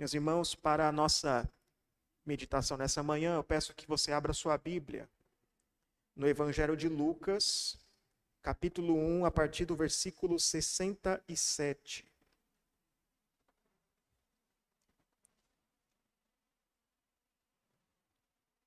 [0.00, 1.46] Meus irmãos, para a nossa
[2.24, 5.06] meditação nessa manhã, eu peço que você abra sua Bíblia
[6.16, 7.78] no Evangelho de Lucas,
[8.40, 12.10] capítulo 1, a partir do versículo 67.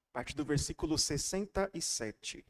[0.10, 2.46] A partir do versículo 67.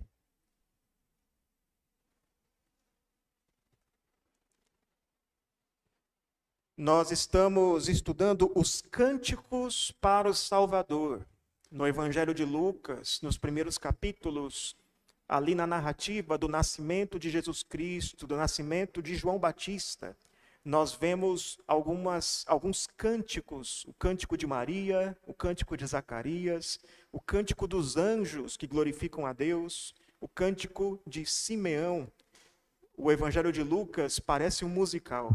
[6.86, 11.25] Nós estamos estudando os cânticos para o Salvador.
[11.71, 14.75] No Evangelho de Lucas, nos primeiros capítulos,
[15.25, 20.14] ali na narrativa do nascimento de Jesus Cristo, do nascimento de João Batista,
[20.65, 26.81] nós vemos algumas, alguns cânticos: o cântico de Maria, o cântico de Zacarias,
[27.14, 32.11] o cântico dos anjos que glorificam a Deus, o cântico de Simeão.
[32.97, 35.34] O Evangelho de Lucas parece um musical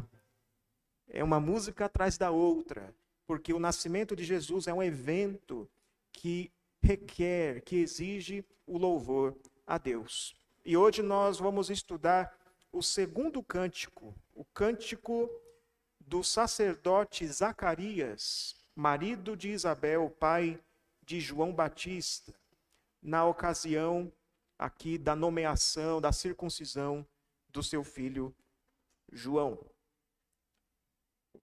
[1.08, 2.94] é uma música atrás da outra,
[3.26, 5.68] porque o nascimento de Jesus é um evento
[6.12, 10.36] que requer, que exige o louvor a Deus.
[10.64, 12.36] E hoje nós vamos estudar
[12.72, 15.28] o segundo cântico, o cântico
[16.00, 20.60] do sacerdote Zacarias, marido de Isabel, pai
[21.02, 22.34] de João Batista,
[23.02, 24.12] na ocasião
[24.58, 27.06] aqui da nomeação, da circuncisão
[27.48, 28.34] do seu filho
[29.10, 29.58] João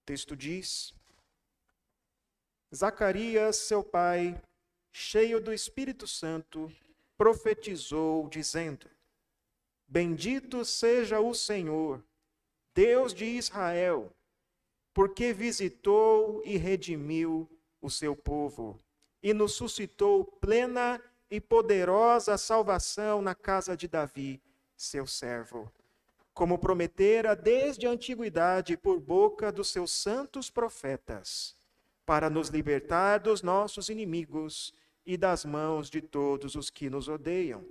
[0.06, 0.94] texto diz:
[2.74, 4.40] Zacarias, seu pai,
[4.92, 6.72] cheio do Espírito Santo,
[7.18, 8.88] profetizou, dizendo:
[9.86, 12.02] Bendito seja o Senhor,
[12.72, 14.12] Deus de Israel,
[14.94, 17.50] porque visitou e redimiu
[17.82, 18.80] o seu povo
[19.22, 24.40] e nos suscitou plena e poderosa salvação na casa de Davi,
[24.76, 25.70] seu servo
[26.36, 31.56] como prometera desde a antiguidade por boca dos seus santos profetas,
[32.04, 34.74] para nos libertar dos nossos inimigos
[35.06, 37.64] e das mãos de todos os que nos odeiam,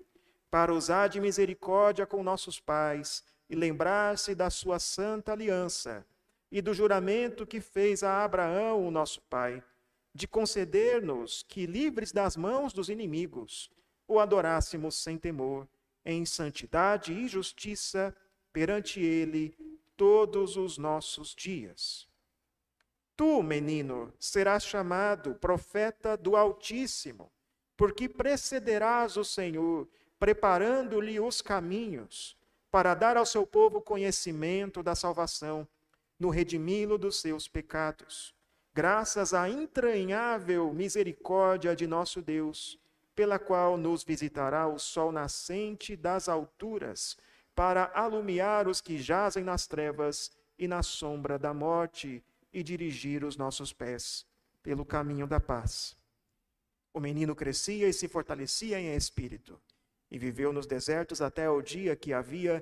[0.50, 6.04] para usar de misericórdia com nossos pais e lembrar-se da sua santa aliança
[6.52, 9.64] e do juramento que fez a Abraão, o nosso pai,
[10.12, 13.70] de conceder-nos que, livres das mãos dos inimigos,
[14.08, 15.68] o adorássemos sem temor,
[16.04, 18.16] em santidade e justiça
[18.56, 19.54] perante ele
[19.98, 22.08] todos os nossos dias.
[23.14, 27.30] Tu, menino, serás chamado profeta do Altíssimo,
[27.76, 32.38] porque precederás o Senhor, preparando-lhe os caminhos,
[32.72, 35.68] para dar ao seu povo conhecimento da salvação,
[36.18, 38.34] no redimi-lo dos seus pecados,
[38.74, 42.80] graças à entranhável misericórdia de nosso Deus,
[43.14, 47.18] pela qual nos visitará o sol nascente das alturas,
[47.56, 50.30] para alumiar os que jazem nas trevas
[50.60, 54.26] e na sombra da morte e dirigir os nossos pés
[54.62, 55.98] pelo caminho da paz.
[56.94, 59.60] O menino crescia e se fortalecia em espírito,
[60.10, 62.62] e viveu nos desertos até o dia que havia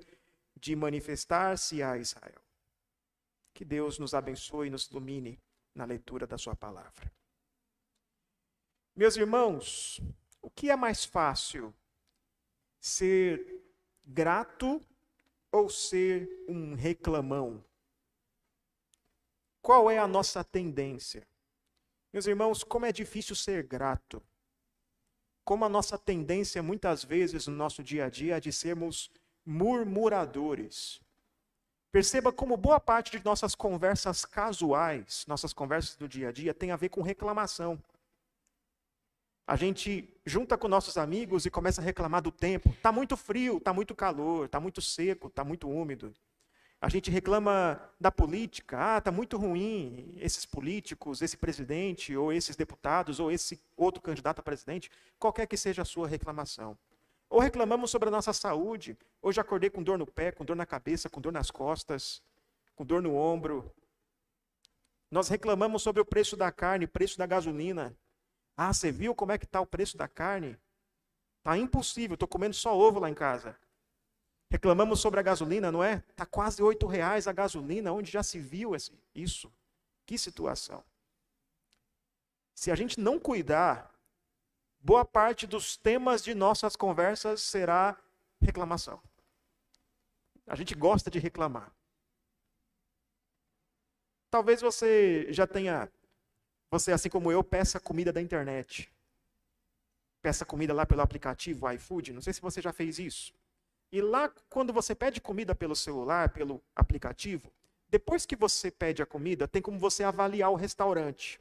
[0.56, 2.42] de manifestar-se a Israel.
[3.54, 5.40] Que Deus nos abençoe e nos ilumine
[5.76, 7.12] na leitura da Sua palavra.
[8.96, 10.02] Meus irmãos,
[10.42, 11.74] o que é mais fácil?
[12.80, 13.53] Ser
[14.06, 14.82] grato
[15.52, 17.64] ou ser um reclamão?
[19.62, 21.26] Qual é a nossa tendência?
[22.12, 24.22] Meus irmãos, como é difícil ser grato.
[25.44, 29.10] Como a nossa tendência, muitas vezes, no nosso dia a dia, é de sermos
[29.46, 31.02] murmuradores.
[31.92, 36.72] Perceba como boa parte de nossas conversas casuais, nossas conversas do dia a dia, tem
[36.72, 37.82] a ver com reclamação.
[39.46, 42.70] A gente junta com nossos amigos e começa a reclamar do tempo.
[42.70, 46.14] Está muito frio, está muito calor, está muito seco, está muito úmido.
[46.80, 48.78] A gente reclama da política.
[48.80, 54.40] Ah, está muito ruim esses políticos, esse presidente, ou esses deputados, ou esse outro candidato
[54.40, 54.90] a presidente,
[55.20, 56.78] qualquer que seja a sua reclamação.
[57.30, 58.98] Ou reclamamos sobre a nossa saúde.
[59.22, 62.22] Hoje acordei com dor no pé, com dor na cabeça, com dor nas costas,
[62.76, 63.74] com dor no ombro.
[65.12, 67.96] Nós reclamamos sobre o preço da carne, preço da gasolina.
[68.56, 70.58] Ah, você viu como é que está o preço da carne?
[71.40, 73.58] Está impossível, estou comendo só ovo lá em casa.
[74.50, 76.04] Reclamamos sobre a gasolina, não é?
[76.10, 78.72] Está quase oito reais a gasolina, onde já se viu
[79.16, 79.52] isso?
[80.06, 80.84] Que situação.
[82.54, 83.92] Se a gente não cuidar,
[84.80, 87.98] boa parte dos temas de nossas conversas será
[88.40, 89.02] reclamação.
[90.46, 91.74] A gente gosta de reclamar.
[94.30, 95.92] Talvez você já tenha
[96.74, 98.92] você, assim como eu, peça comida da internet.
[100.24, 102.14] Peça comida lá pelo aplicativo iFood.
[102.14, 103.32] Não sei se você já fez isso.
[103.92, 107.52] E lá, quando você pede comida pelo celular, pelo aplicativo,
[107.88, 111.40] depois que você pede a comida, tem como você avaliar o restaurante.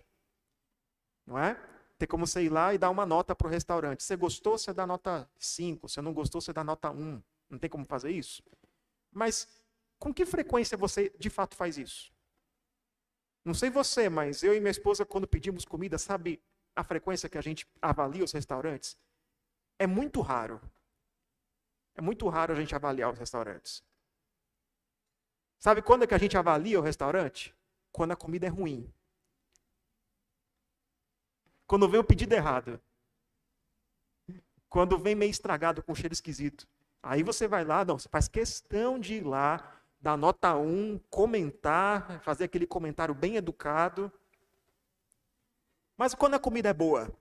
[1.27, 1.59] não é?
[1.99, 4.03] Tem como você ir lá e dar uma nota para o restaurante.
[4.03, 5.89] Você gostou, você dá nota 5.
[5.89, 7.23] Se não gostou, você dá nota 1.
[7.49, 8.43] Não tem como fazer isso?
[9.11, 9.49] Mas
[9.99, 12.13] com que frequência você de fato faz isso?
[13.45, 16.41] Não sei você, mas eu e minha esposa, quando pedimos comida, sabe
[16.77, 18.97] a frequência que a gente avalia os restaurantes?
[19.79, 20.61] É muito raro.
[21.95, 23.83] É muito raro a gente avaliar os restaurantes.
[25.59, 27.55] Sabe quando é que a gente avalia o restaurante?
[27.91, 28.93] Quando a comida é ruim.
[31.67, 32.81] Quando vem o pedido errado.
[34.69, 36.67] Quando vem meio estragado, com cheiro esquisito.
[37.03, 42.21] Aí você vai lá, não, você faz questão de ir lá, dar nota 1, comentar,
[42.23, 44.13] fazer aquele comentário bem educado.
[45.97, 47.17] Mas quando a comida é boa,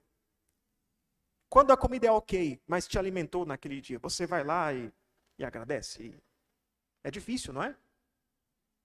[1.48, 4.92] quando a comida é ok, mas te alimentou naquele dia, você vai lá e,
[5.38, 6.20] e agradece?
[7.04, 7.76] É difícil, não é?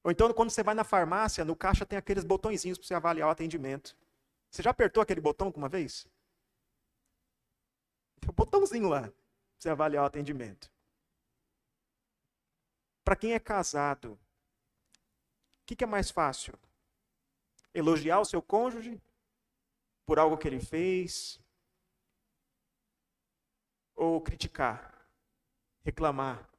[0.04, 3.28] Ou então, quando você vai na farmácia, no caixa tem aqueles botõezinhos para você avaliar
[3.28, 3.96] o atendimento.
[4.50, 6.06] Você já apertou aquele botão alguma vez?
[8.20, 9.12] Tem um botãozinho lá para
[9.58, 10.70] você avaliar o atendimento.
[13.06, 14.18] Para quem é casado, o
[15.64, 16.58] que, que é mais fácil?
[17.72, 19.00] Elogiar o seu cônjuge
[20.04, 21.40] por algo que ele fez?
[23.94, 25.08] Ou criticar,
[25.84, 26.50] reclamar?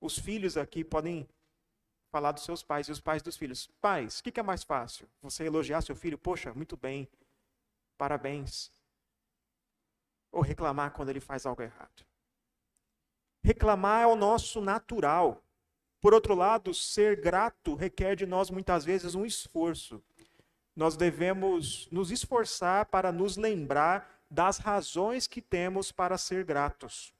[0.00, 1.28] Os filhos aqui podem
[2.10, 3.68] falar dos seus pais e os pais dos filhos.
[3.80, 5.08] Pais, o que, que é mais fácil?
[5.22, 6.18] Você elogiar seu filho?
[6.18, 7.08] Poxa, muito bem,
[7.96, 8.68] parabéns.
[10.32, 12.13] Ou reclamar quando ele faz algo errado?
[13.44, 15.44] Reclamar é o nosso natural.
[16.00, 20.02] Por outro lado, ser grato requer de nós muitas vezes um esforço.
[20.74, 27.14] Nós devemos nos esforçar para nos lembrar das razões que temos para ser gratos.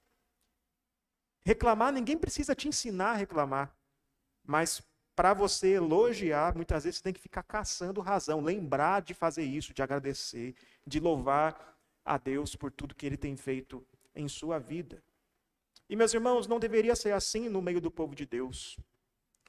[1.45, 3.77] Reclamar, ninguém precisa te ensinar a reclamar.
[4.43, 4.83] Mas
[5.15, 9.75] para você elogiar, muitas vezes você tem que ficar caçando razão, lembrar de fazer isso,
[9.75, 10.55] de agradecer,
[10.87, 15.03] de louvar a Deus por tudo que ele tem feito em sua vida.
[15.89, 18.79] E, meus irmãos, não deveria ser assim no meio do povo de Deus.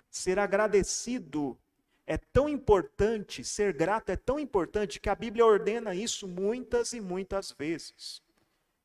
[0.10, 1.58] Ser agradecido
[2.06, 7.02] é tão importante, ser grato é tão importante que a Bíblia ordena isso muitas e
[7.02, 8.22] muitas vezes.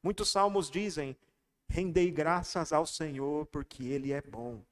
[0.02, 1.16] Muitos salmos dizem:
[1.68, 4.62] rendei graças ao Senhor porque Ele é bom.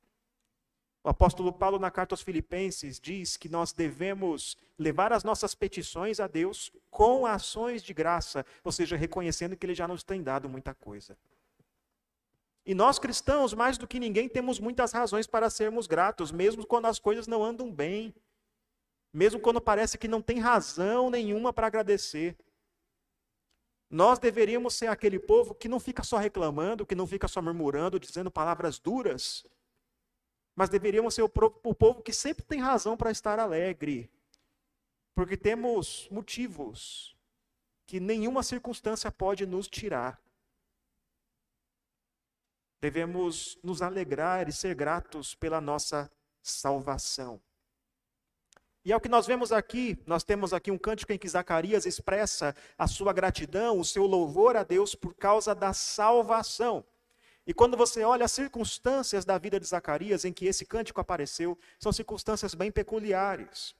[1.04, 6.20] O apóstolo Paulo, na carta aos Filipenses, diz que nós devemos levar as nossas petições
[6.20, 10.48] a Deus com ações de graça, ou seja, reconhecendo que Ele já nos tem dado
[10.48, 11.16] muita coisa.
[12.68, 16.84] E nós cristãos, mais do que ninguém, temos muitas razões para sermos gratos, mesmo quando
[16.84, 18.14] as coisas não andam bem,
[19.10, 22.36] mesmo quando parece que não tem razão nenhuma para agradecer.
[23.88, 27.98] Nós deveríamos ser aquele povo que não fica só reclamando, que não fica só murmurando,
[27.98, 29.46] dizendo palavras duras,
[30.54, 34.10] mas deveríamos ser o, povo que sempre tem razão para estar alegre,
[35.14, 37.16] porque temos motivos
[37.86, 40.20] que nenhuma circunstância pode nos tirar.
[42.80, 46.10] Devemos nos alegrar e ser gratos pela nossa
[46.42, 47.40] salvação.
[48.84, 51.84] E é o que nós vemos aqui, nós temos aqui um cântico em que Zacarias
[51.84, 56.84] expressa a sua gratidão, o seu louvor a Deus por causa da salvação.
[57.46, 61.58] E quando você olha as circunstâncias da vida de Zacarias em que esse cântico apareceu,
[61.78, 63.74] são circunstâncias bem peculiares.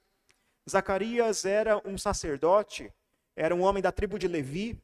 [0.69, 2.93] Zacarias era um sacerdote,
[3.37, 4.79] era um homem da tribo de Levi,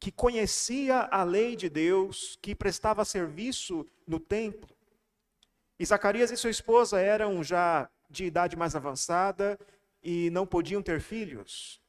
[0.00, 4.74] que conhecia a lei de Deus, que prestava serviço no templo.
[5.78, 9.58] E Zacarias e sua esposa eram já de idade mais avançada
[10.02, 11.80] e não podiam ter filhos,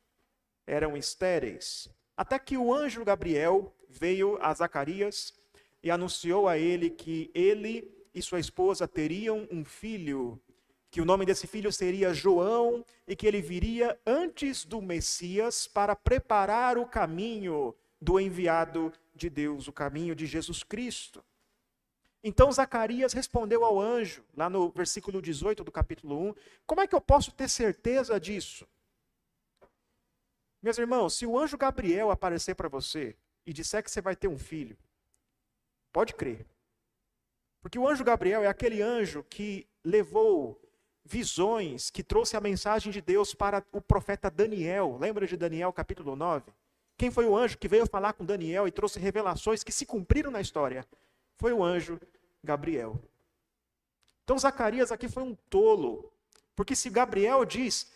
[0.67, 1.89] eram estéreis.
[2.15, 5.33] Até que o anjo Gabriel veio a Zacarias
[5.81, 10.39] e anunciou a ele que ele e sua esposa teriam um filho,
[10.89, 15.95] que o nome desse filho seria João e que ele viria antes do Messias para
[15.95, 21.23] preparar o caminho do enviado de Deus, o caminho de Jesus Cristo.
[22.23, 26.95] Então Zacarias respondeu ao anjo, lá no versículo 18 do capítulo 1, como é que
[26.95, 28.67] eu posso ter certeza disso?
[30.61, 33.15] Meus irmãos, se o anjo Gabriel aparecer para você
[33.45, 34.77] e disser que você vai ter um filho,
[35.91, 36.45] pode crer.
[37.61, 40.59] Porque o anjo Gabriel é aquele anjo que levou
[41.03, 44.97] visões, que trouxe a mensagem de Deus para o profeta Daniel.
[44.99, 46.51] Lembra de Daniel capítulo 9?
[47.01, 50.29] Quem foi o anjo que veio falar com Daniel e trouxe revelações que se cumpriram
[50.29, 50.85] na história?
[51.35, 51.99] Foi o anjo
[52.43, 53.01] Gabriel.
[54.23, 56.13] Então Zacarias aqui foi um tolo,
[56.55, 57.91] porque se Gabriel diz,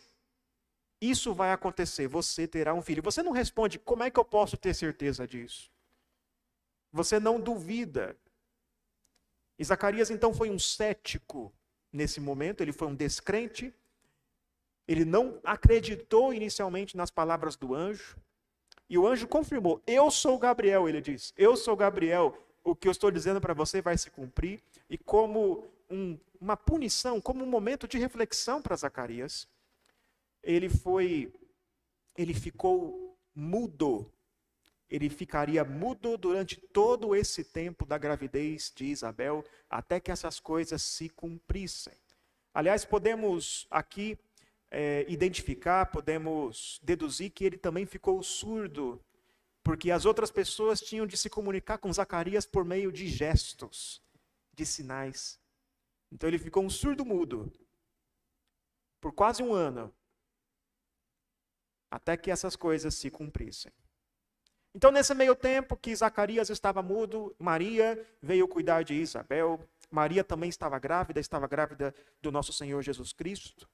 [0.99, 3.03] isso vai acontecer, você terá um filho.
[3.03, 5.69] Você não responde, como é que eu posso ter certeza disso?
[6.91, 8.17] Você não duvida.
[9.59, 11.53] E Zacarias então foi um cético
[11.93, 13.71] nesse momento, ele foi um descrente.
[14.87, 18.24] Ele não acreditou inicialmente nas palavras do anjo.
[18.89, 21.33] E o anjo confirmou: Eu sou Gabriel, ele diz.
[21.37, 22.37] Eu sou Gabriel.
[22.63, 24.61] O que eu estou dizendo para você vai se cumprir.
[24.89, 29.47] E como um, uma punição, como um momento de reflexão para Zacarias,
[30.43, 31.33] ele foi,
[32.17, 34.11] ele ficou mudo.
[34.89, 40.81] Ele ficaria mudo durante todo esse tempo da gravidez de Isabel, até que essas coisas
[40.83, 41.93] se cumprissem.
[42.53, 44.17] Aliás, podemos aqui
[44.71, 49.01] é, identificar, podemos deduzir que ele também ficou surdo,
[49.63, 54.01] porque as outras pessoas tinham de se comunicar com Zacarias por meio de gestos,
[54.53, 55.39] de sinais.
[56.11, 57.51] Então ele ficou um surdo-mudo
[59.01, 59.93] por quase um ano,
[61.91, 63.71] até que essas coisas se cumprissem.
[64.73, 69.65] Então, nesse meio tempo que Zacarias estava mudo, Maria veio cuidar de Isabel.
[69.89, 73.69] Maria também estava grávida, estava grávida do nosso Senhor Jesus Cristo.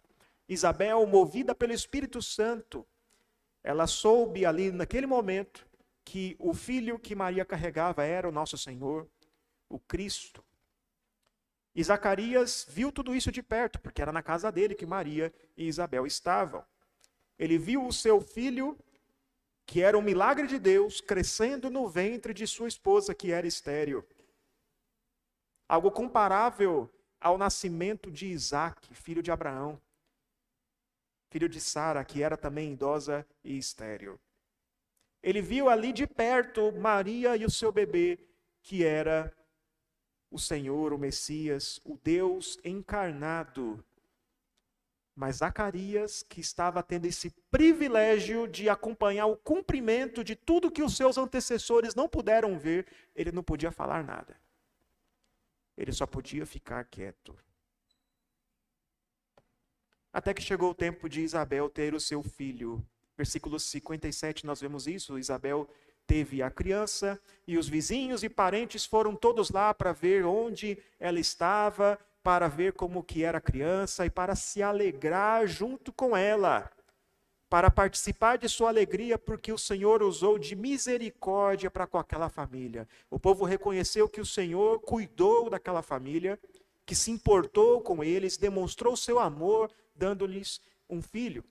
[0.54, 2.86] Isabel, movida pelo Espírito Santo,
[3.64, 5.66] ela soube ali naquele momento
[6.04, 9.08] que o filho que Maria carregava era o nosso Senhor,
[9.70, 10.44] o Cristo.
[11.74, 15.70] E Zacarias viu tudo isso de perto, porque era na casa dele que Maria e
[15.70, 16.66] Isabel estavam.
[17.40, 18.78] Ele viu o seu filho,
[19.66, 24.06] que era um milagre de Deus, crescendo no ventre de sua esposa, que era estéril.
[25.66, 26.90] Algo comparável
[27.22, 29.82] ao nascimento de Isaac, filho de Abraão
[31.32, 34.20] filho de Sara, que era também idosa e estéril.
[35.24, 38.20] Ele viu ali de perto Maria e o seu bebê,
[38.62, 39.34] que era
[40.30, 43.84] o Senhor, o Messias, o Deus encarnado.
[45.16, 50.98] Mas Zacarias, que estava tendo esse privilégio de acompanhar o cumprimento de tudo que os
[50.98, 54.40] seus antecessores não puderam ver, ele não podia falar nada.
[55.78, 57.38] Ele só podia ficar quieto.
[60.14, 62.86] Até que chegou o tempo de Isabel ter o seu filho.
[63.18, 65.18] Versículo 57, nós vemos isso.
[65.18, 65.70] Isabel
[66.06, 71.20] teve a criança e os vizinhos e parentes foram todos lá para ver onde ela
[71.20, 76.70] estava, para ver como que era a criança e para se alegrar junto com ela,
[77.50, 82.88] para participar de sua alegria, porque o Senhor usou de misericórdia para com aquela família.
[83.10, 86.40] O povo reconheceu que o Senhor cuidou daquela família,
[86.86, 91.44] que se importou com eles, demonstrou seu amor dando-lhes um filho.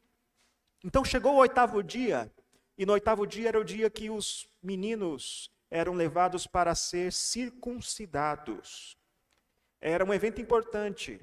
[0.83, 2.29] Então chegou o oitavo dia,
[2.77, 8.99] e no oitavo dia era o dia que os meninos eram levados para ser circuncidados.
[9.81, 11.21] Era um evento importante.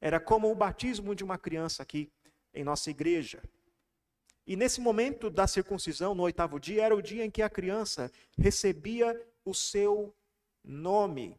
[0.00, 2.12] Era como o batismo de uma criança aqui
[2.54, 3.42] em nossa igreja.
[4.46, 8.10] E nesse momento da circuncisão, no oitavo dia, era o dia em que a criança
[8.38, 10.14] recebia o seu
[10.62, 11.36] nome.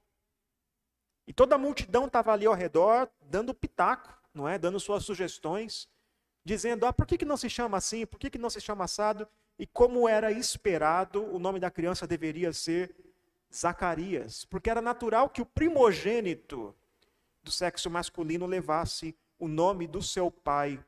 [1.25, 4.57] E toda a multidão estava ali ao redor, dando pitaco não é?
[4.57, 5.87] Dando suas sugestões,
[6.43, 8.05] dizendo: ah, por que, que não se chama assim?
[8.05, 9.27] Por que, que não se chama assado?
[9.57, 12.95] E como era esperado, o nome da criança deveria ser
[13.53, 16.75] Zacarias, porque era natural que o primogênito
[17.43, 20.83] do sexo masculino levasse o nome do seu pai,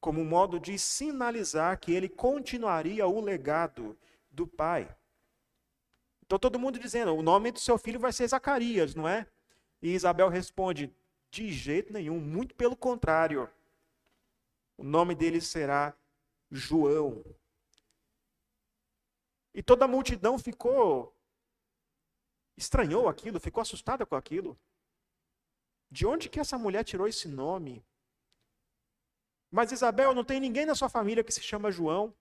[0.00, 3.96] como um modo de sinalizar que ele continuaria o legado
[4.30, 4.94] do pai.
[6.24, 9.26] Então todo mundo dizendo: o nome do seu filho vai ser Zacarias, não é?
[9.82, 10.94] E Isabel responde:
[11.34, 13.50] de jeito nenhum, muito pelo contrário.
[14.76, 15.92] O nome dele será
[16.48, 17.24] João.
[19.52, 21.12] E toda a multidão ficou
[22.56, 24.56] estranhou aquilo, ficou assustada com aquilo.
[25.90, 27.84] De onde que essa mulher tirou esse nome?
[29.50, 32.14] Mas Isabel, não tem ninguém na sua família que se chama João.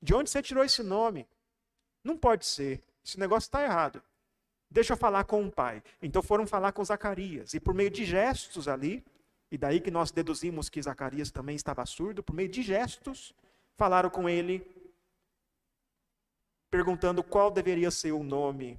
[0.00, 1.28] De onde você tirou esse nome?
[2.02, 2.82] Não pode ser.
[3.04, 4.02] Esse negócio está errado.
[4.70, 5.82] Deixa eu falar com o pai.
[6.00, 7.54] Então foram falar com Zacarias.
[7.54, 9.04] E por meio de gestos ali,
[9.50, 13.34] e daí que nós deduzimos que Zacarias também estava surdo, por meio de gestos,
[13.76, 14.64] falaram com ele,
[16.70, 18.78] perguntando qual deveria ser o nome.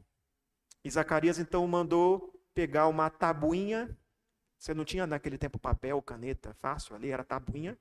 [0.84, 3.96] E Zacarias então mandou pegar uma tabuinha.
[4.58, 7.78] Você não tinha naquele tempo papel, caneta, fácil ali, era tabuinha.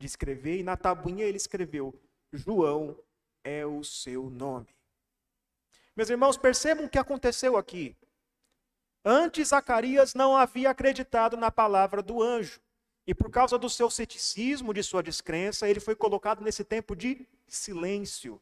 [0.00, 1.94] De escrever, e na tabuinha ele escreveu:
[2.32, 2.98] João
[3.44, 4.74] é o seu nome.
[5.96, 7.96] Meus irmãos, percebam o que aconteceu aqui.
[9.04, 12.60] Antes, Zacarias não havia acreditado na palavra do anjo.
[13.06, 17.28] E por causa do seu ceticismo, de sua descrença, ele foi colocado nesse tempo de
[17.46, 18.40] silêncio,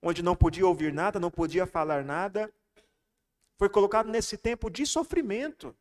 [0.00, 2.52] onde não podia ouvir nada, não podia falar nada.
[3.58, 5.76] Foi colocado nesse tempo de sofrimento.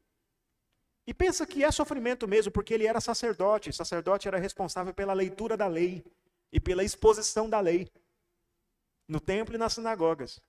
[1.08, 3.72] E pensa que é sofrimento mesmo, porque ele era sacerdote.
[3.72, 6.03] sacerdote era responsável pela leitura da lei
[6.51, 7.88] e pela exposição da lei
[9.08, 10.41] no templo e nas sinagogas.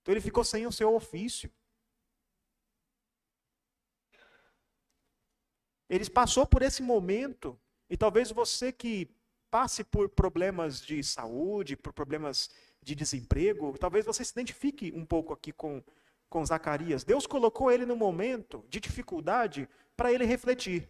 [0.00, 1.50] Então ele ficou sem o seu ofício.
[5.88, 9.10] Ele passou por esse momento, e talvez você que
[9.50, 12.48] passe por problemas de saúde, por problemas
[12.80, 15.82] de desemprego, talvez você se identifique um pouco aqui com,
[16.28, 17.02] com Zacarias.
[17.02, 20.88] Deus colocou ele no momento de dificuldade para ele refletir.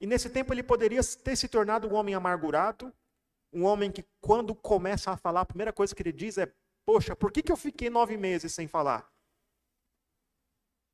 [0.00, 2.92] E nesse tempo ele poderia ter se tornado um homem amargurado,
[3.56, 6.52] um homem que, quando começa a falar, a primeira coisa que ele diz é:
[6.84, 9.10] Poxa, por que, que eu fiquei nove meses sem falar?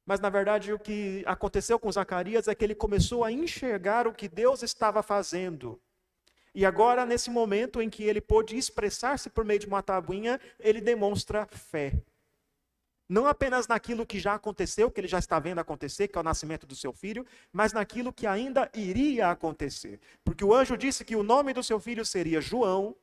[0.07, 4.15] Mas na verdade o que aconteceu com Zacarias é que ele começou a enxergar o
[4.15, 5.81] que Deus estava fazendo.
[6.55, 10.81] E agora, nesse momento em que ele pôde expressar-se por meio de uma tabuinha, ele
[10.81, 12.03] demonstra fé.
[13.13, 16.25] Não apenas naquilo que já aconteceu, que ele já está vendo acontecer, que é o
[16.25, 20.01] nascimento do seu filho, mas naquilo que ainda iria acontecer.
[20.25, 22.97] Porque o anjo disse que o nome do seu filho seria João,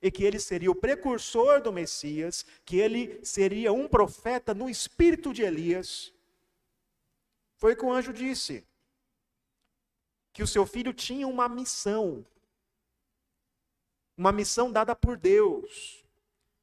[0.00, 5.34] e que ele seria o precursor do Messias, que ele seria um profeta no espírito
[5.34, 6.14] de Elias.
[7.56, 8.64] Foi o que o anjo disse.
[10.32, 12.24] Que o seu filho tinha uma missão.
[14.16, 16.04] Uma missão dada por Deus.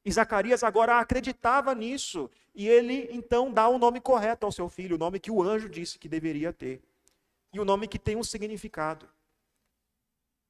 [0.02, 2.30] E Zacarias agora acreditava nisso.
[2.56, 5.68] E ele então dá o nome correto ao seu filho, o nome que o anjo
[5.68, 6.82] disse que deveria ter.
[7.52, 9.06] E o nome que tem um significado.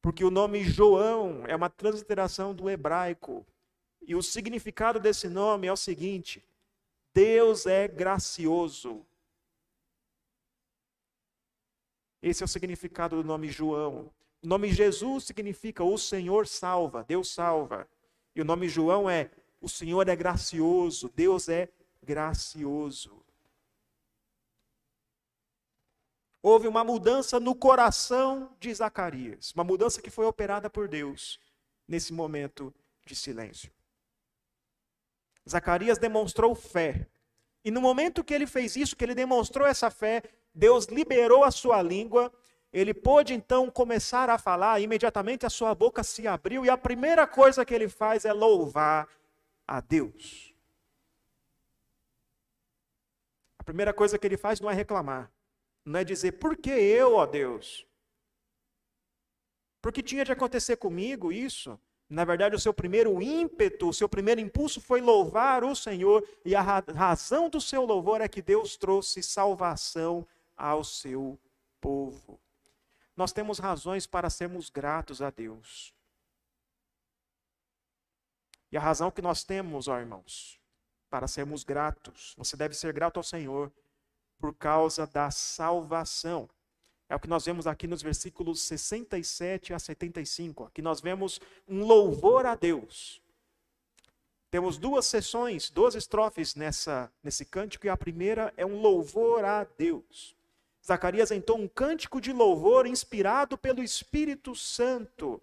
[0.01, 3.45] Porque o nome João é uma transliteração do hebraico.
[4.01, 6.45] E o significado desse nome é o seguinte:
[7.13, 9.05] Deus é gracioso.
[12.23, 14.13] Esse é o significado do nome João.
[14.45, 17.89] O nome Jesus significa o Senhor salva, Deus salva.
[18.33, 19.29] E o nome João é
[19.61, 21.69] o Senhor é gracioso, Deus é
[22.07, 23.23] gracioso.
[26.41, 31.41] Houve uma mudança no coração de Zacarias, uma mudança que foi operada por Deus
[31.89, 32.73] nesse momento
[33.05, 33.73] de silêncio.
[35.49, 37.09] Zacarias demonstrou fé.
[37.65, 40.23] E no momento que ele fez isso, que ele demonstrou essa fé,
[40.55, 42.33] Deus liberou a sua língua,
[42.73, 47.27] ele pôde então começar a falar, imediatamente a sua boca se abriu e a primeira
[47.27, 49.09] coisa que ele faz é louvar
[49.67, 50.55] a Deus.
[53.56, 55.31] A primeira coisa que ele faz não é reclamar,
[55.85, 57.87] não é dizer, por que eu, ó Deus?
[59.83, 61.79] Porque tinha de acontecer comigo isso.
[62.09, 66.55] Na verdade, o seu primeiro ímpeto, o seu primeiro impulso foi louvar o Senhor, e
[66.55, 70.27] a razão do seu louvor é que Deus trouxe salvação
[70.57, 71.39] ao seu
[71.81, 72.41] povo.
[73.17, 75.93] Nós temos razões para sermos gratos a Deus.
[78.71, 80.61] E a razão que nós temos, ó irmãos,
[81.09, 83.73] para sermos gratos, você deve ser grato ao Senhor
[84.39, 86.49] por causa da salvação.
[87.09, 90.65] É o que nós vemos aqui nos versículos 67 a 75.
[90.65, 93.23] Aqui nós vemos um louvor a Deus.
[94.51, 99.65] Temos duas sessões, duas estrofes nessa, nesse cântico, e a primeira é um louvor a
[99.65, 100.37] Deus.
[100.85, 105.43] Zacarias entrou um cântico de louvor inspirado pelo Espírito Santo.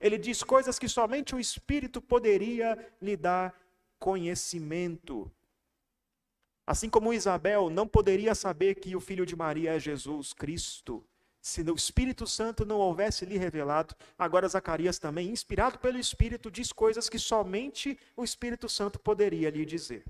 [0.00, 3.54] Ele diz coisas que somente o Espírito poderia lhe dar
[3.98, 5.30] conhecimento.
[6.66, 11.04] Assim como Isabel não poderia saber que o filho de Maria é Jesus Cristo,
[11.40, 16.72] se o Espírito Santo não houvesse lhe revelado, agora Zacarias também, inspirado pelo Espírito, diz
[16.72, 20.04] coisas que somente o Espírito Santo poderia lhe dizer.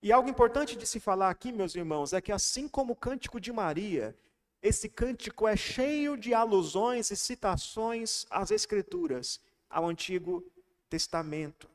[0.00, 3.40] E algo importante de se falar aqui, meus irmãos, é que assim como o cântico
[3.40, 4.14] de Maria,
[4.62, 10.44] esse cântico é cheio de alusões e citações às Escrituras, ao Antigo
[10.94, 11.68] Testamento.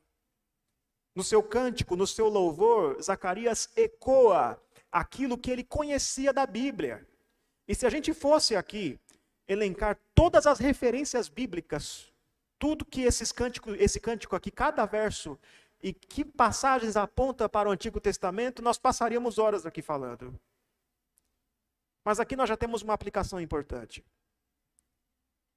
[1.14, 4.58] No seu cântico, no seu louvor, Zacarias ecoa
[4.90, 7.06] aquilo que ele conhecia da Bíblia.
[7.68, 8.98] E se a gente fosse aqui
[9.46, 12.10] elencar todas as referências bíblicas,
[12.58, 15.38] tudo que esses cântico, esse cântico aqui, cada verso
[15.82, 20.34] e que passagens aponta para o Antigo Testamento, nós passaríamos horas aqui falando.
[22.02, 24.02] Mas aqui nós já temos uma aplicação importante.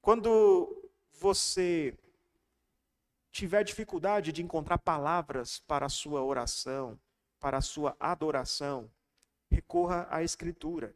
[0.02, 1.96] Quando você
[3.34, 6.96] tiver dificuldade de encontrar palavras para a sua oração,
[7.40, 8.88] para a sua adoração,
[9.50, 10.94] recorra à Escritura.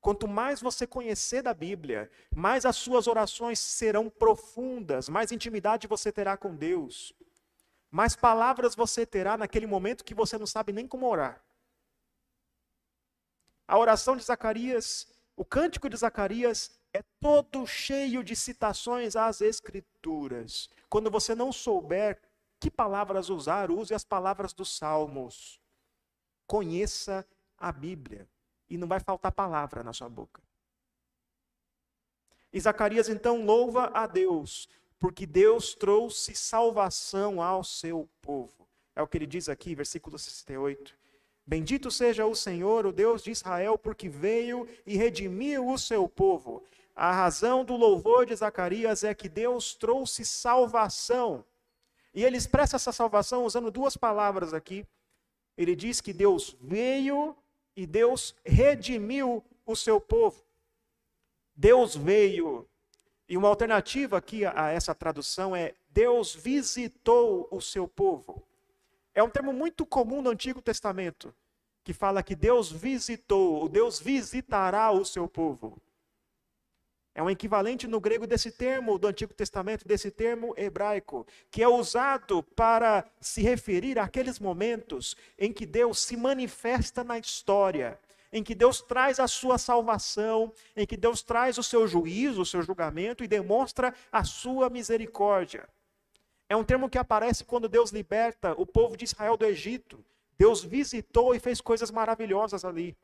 [0.00, 6.10] Quanto mais você conhecer da Bíblia, mais as suas orações serão profundas, mais intimidade você
[6.10, 7.12] terá com Deus,
[7.88, 11.40] mais palavras você terá naquele momento que você não sabe nem como orar.
[13.66, 20.68] A oração de Zacarias, o cântico de Zacarias é todo cheio de citações às Escrituras.
[20.88, 22.20] Quando você não souber
[22.58, 25.60] que palavras usar, use as palavras dos Salmos.
[26.46, 28.28] Conheça a Bíblia
[28.68, 30.42] e não vai faltar palavra na sua boca.
[32.52, 38.66] E Zacarias então louva a Deus, porque Deus trouxe salvação ao seu povo.
[38.96, 40.96] É o que ele diz aqui, versículo 68.
[41.46, 46.62] Bendito seja o Senhor, o Deus de Israel, porque veio e redimiu o seu povo.
[47.00, 51.44] A razão do louvor de Zacarias é que Deus trouxe salvação.
[52.12, 54.84] E ele expressa essa salvação usando duas palavras aqui.
[55.56, 57.36] Ele diz que Deus veio
[57.76, 60.42] e Deus redimiu o seu povo.
[61.54, 62.68] Deus veio.
[63.28, 68.42] E uma alternativa aqui a essa tradução é Deus visitou o seu povo.
[69.14, 71.32] É um termo muito comum no Antigo Testamento,
[71.84, 75.80] que fala que Deus visitou, Deus visitará o seu povo.
[77.18, 81.66] É um equivalente no grego desse termo do Antigo Testamento, desse termo hebraico, que é
[81.66, 87.98] usado para se referir àqueles momentos em que Deus se manifesta na história,
[88.32, 92.46] em que Deus traz a sua salvação, em que Deus traz o seu juízo, o
[92.46, 95.68] seu julgamento e demonstra a sua misericórdia.
[96.48, 100.04] É um termo que aparece quando Deus liberta o povo de Israel do Egito.
[100.38, 102.96] Deus visitou e fez coisas maravilhosas ali.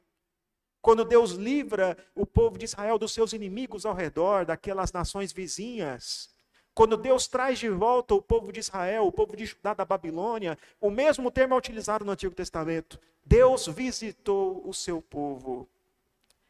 [0.84, 6.28] Quando Deus livra o povo de Israel dos seus inimigos ao redor, daquelas nações vizinhas.
[6.74, 10.58] Quando Deus traz de volta o povo de Israel, o povo de Judá da Babilônia,
[10.78, 13.00] o mesmo termo é utilizado no Antigo Testamento.
[13.24, 15.66] Deus visitou o seu povo.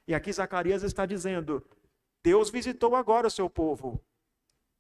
[0.05, 1.65] E aqui Zacarias está dizendo:
[2.21, 4.01] Deus visitou agora o seu povo.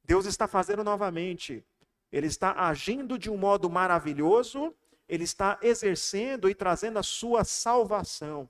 [0.02, 1.64] Deus está fazendo novamente.
[2.10, 4.74] Ele está agindo de um modo maravilhoso,
[5.08, 8.48] ele está exercendo e trazendo a sua salvação.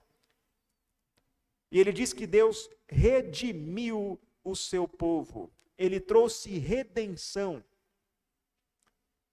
[1.75, 5.53] E ele diz que Deus redimiu o seu povo.
[5.77, 7.65] Ele trouxe redenção.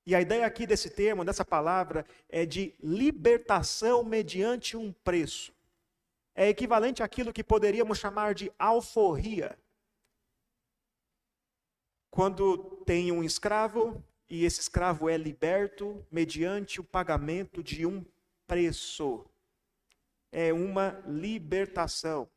[0.08, 5.54] E a ideia aqui desse termo, dessa palavra, é de libertação mediante um preço.
[6.34, 9.56] É equivalente àquilo que poderíamos chamar de alforria.
[12.10, 18.04] Quando tem um escravo e esse escravo é liberto mediante o pagamento de um
[18.48, 19.30] preço
[20.32, 22.30] é uma libertação.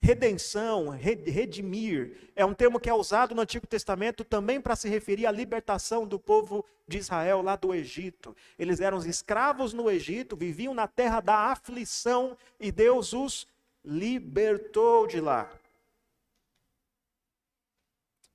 [0.00, 5.24] Redenção, redimir, é um termo que é usado no Antigo Testamento também para se referir
[5.24, 8.36] à libertação do povo de Israel lá do Egito.
[8.58, 13.46] Eles eram escravos no Egito, viviam na terra da aflição e Deus os
[13.82, 15.50] libertou de lá.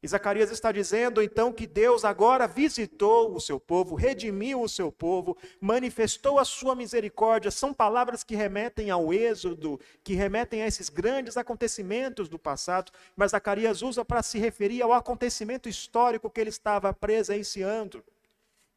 [0.01, 4.89] E Zacarias está dizendo então que Deus agora visitou o seu povo, redimiu o seu
[4.91, 7.51] povo, manifestou a sua misericórdia.
[7.51, 13.31] São palavras que remetem ao êxodo, que remetem a esses grandes acontecimentos do passado, mas
[13.31, 18.01] Zacarias usa para se referir ao acontecimento histórico que ele estava presenciando.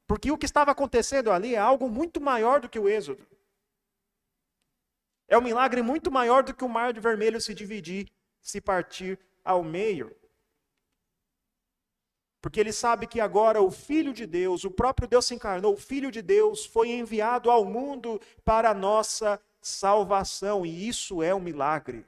[0.08, 3.24] Porque o que estava acontecendo ali é algo muito maior do que o êxodo.
[5.28, 9.20] É um milagre muito maior do que o mar de vermelho se dividir, se partir
[9.44, 10.14] ao meio.
[12.42, 15.78] Porque ele sabe que agora o Filho de Deus, o próprio Deus se encarnou, o
[15.78, 21.38] Filho de Deus foi enviado ao mundo para a nossa salvação, e isso é um
[21.38, 22.04] milagre.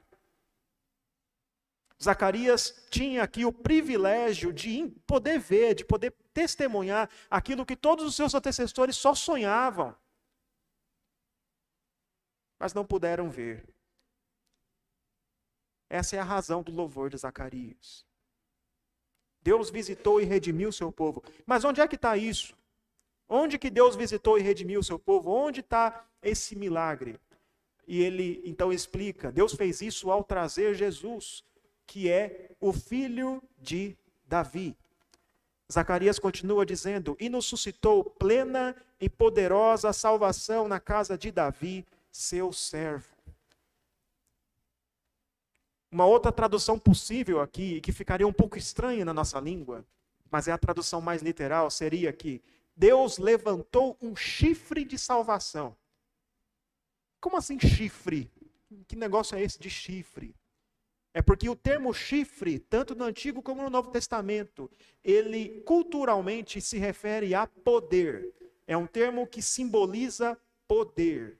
[2.03, 8.13] Zacarias tinha aqui o privilégio de poder ver, de poder testemunhar aquilo que todos os
[8.13, 9.95] seus antecessores só sonhavam,
[12.59, 13.65] mas não puderam ver.
[15.89, 18.05] Essa é a razão do louvor de Zacarias.
[19.45, 21.23] Deus visitou e redimiu o seu povo.
[21.45, 22.55] Mas onde é que está isso?
[23.29, 25.29] Onde que Deus visitou e redimiu o seu povo?
[25.29, 27.19] Onde está esse milagre?
[27.87, 31.43] E ele então explica: Deus fez isso ao trazer Jesus,
[31.85, 33.95] que é o filho de
[34.27, 34.75] Davi.
[35.71, 42.51] Zacarias continua dizendo: E nos suscitou plena e poderosa salvação na casa de Davi, seu
[42.51, 43.14] servo.
[45.95, 49.85] Uma outra tradução possível aqui, que ficaria um pouco estranha na nossa língua,
[50.29, 52.43] mas é a tradução mais literal, seria que
[52.75, 55.73] Deus levantou um chifre de salvação.
[57.21, 58.29] Como assim chifre?
[58.89, 60.35] Que negócio é esse de chifre?
[61.13, 64.69] É porque o termo chifre, tanto no Antigo como no Novo Testamento,
[65.01, 68.33] ele culturalmente se refere a poder.
[68.67, 71.39] É um termo que simboliza poder.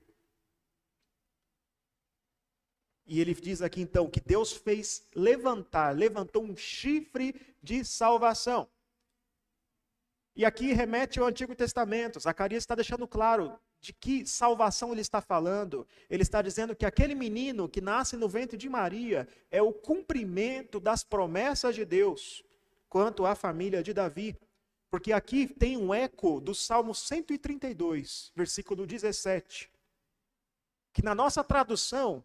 [3.06, 8.68] E ele diz aqui então que Deus fez levantar, levantou um chifre de salvação.
[10.36, 12.20] E aqui remete ao Antigo Testamento.
[12.20, 15.88] Zacarias está deixando claro de que salvação ele está falando.
[16.10, 20.80] Ele está dizendo que aquele menino que nasce no ventre de Maria é o cumprimento
[20.80, 22.44] das promessas de Deus
[22.90, 24.36] quanto à família de Davi.
[24.90, 29.72] Porque aqui tem um eco do Salmo 132, versículo 17.
[30.92, 32.24] Que na nossa tradução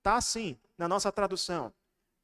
[0.00, 1.72] Está assim na nossa tradução.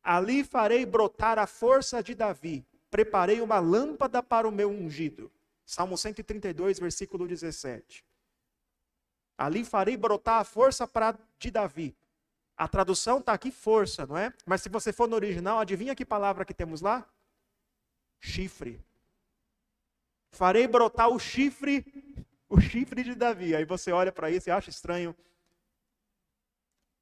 [0.02, 2.66] Ali farei brotar a força de Davi.
[2.90, 5.30] Preparei uma lâmpada para o meu ungido.
[5.64, 8.02] Salmo 132, versículo 17.
[9.36, 11.94] Ali farei brotar a força pra, de Davi.
[12.56, 14.32] A tradução está aqui força, não é?
[14.46, 17.06] Mas se você for no original, adivinha que palavra que temos lá?
[18.18, 18.80] Chifre.
[20.30, 21.84] Farei brotar o chifre,
[22.48, 23.54] o chifre de Davi.
[23.54, 25.14] Aí você olha para isso e acha estranho.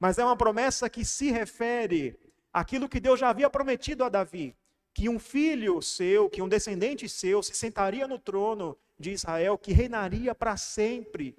[0.04, 2.14] Mas é uma promessa que se refere
[2.52, 4.54] àquilo que Deus já havia prometido a Davi,
[4.92, 9.72] que um filho seu, que um descendente seu se sentaria no trono de Israel, que
[9.72, 11.34] reinaria para sempre.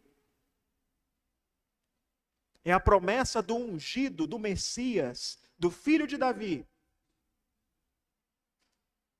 [2.63, 6.67] É a promessa do ungido, do Messias, do filho de Davi.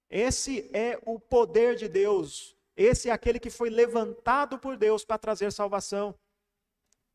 [0.10, 2.58] Esse é o poder de Deus.
[2.75, 6.17] Esse é aquele que foi levantado por Deus para trazer salvação.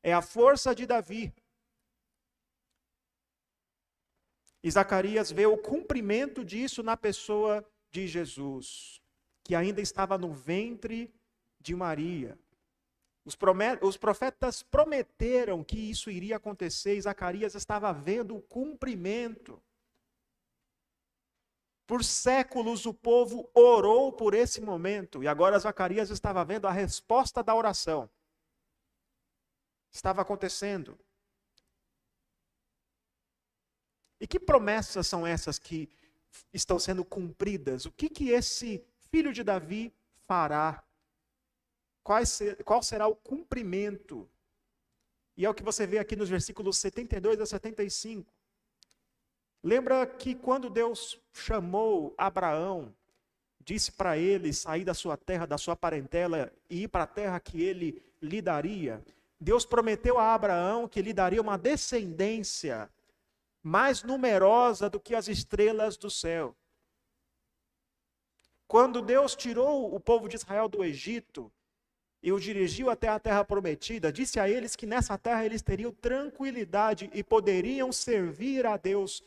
[0.01, 1.35] É a força de Davi.
[4.63, 9.01] E Zacarias vê o cumprimento disso na pessoa de Jesus,
[9.43, 11.13] que ainda estava no ventre
[11.59, 12.39] de Maria.
[13.25, 13.37] Os,
[13.83, 19.63] os profetas prometeram que isso iria acontecer e Zacarias estava vendo o cumprimento.
[21.87, 27.43] Por séculos o povo orou por esse momento e agora Zacarias estava vendo a resposta
[27.43, 28.09] da oração.
[29.91, 30.99] Estava acontecendo.
[34.21, 35.89] E que promessas são essas que
[36.53, 37.87] estão sendo cumpridas?
[37.87, 39.93] O que que esse filho de Davi
[40.27, 40.85] fará
[42.65, 44.29] qual será o cumprimento.
[45.37, 48.33] E é o que você vê aqui nos versículos 72 a 75.
[49.63, 52.95] Lembra que quando Deus chamou Abraão,
[53.61, 57.39] disse para ele sair da sua terra, da sua parentela e ir para a terra
[57.39, 59.03] que ele lhe daria.
[59.39, 62.91] Deus prometeu a Abraão que lhe daria uma descendência
[63.63, 66.57] mais numerosa do que as estrelas do céu.
[68.67, 71.53] Quando Deus tirou o povo de Israel do Egito,
[72.23, 75.91] e o dirigiu até a terra prometida, disse a eles que nessa terra eles teriam
[75.93, 79.23] tranquilidade e poderiam servir a Deus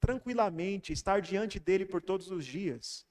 [0.00, 3.06] tranquilamente, estar diante dele por todos os dias.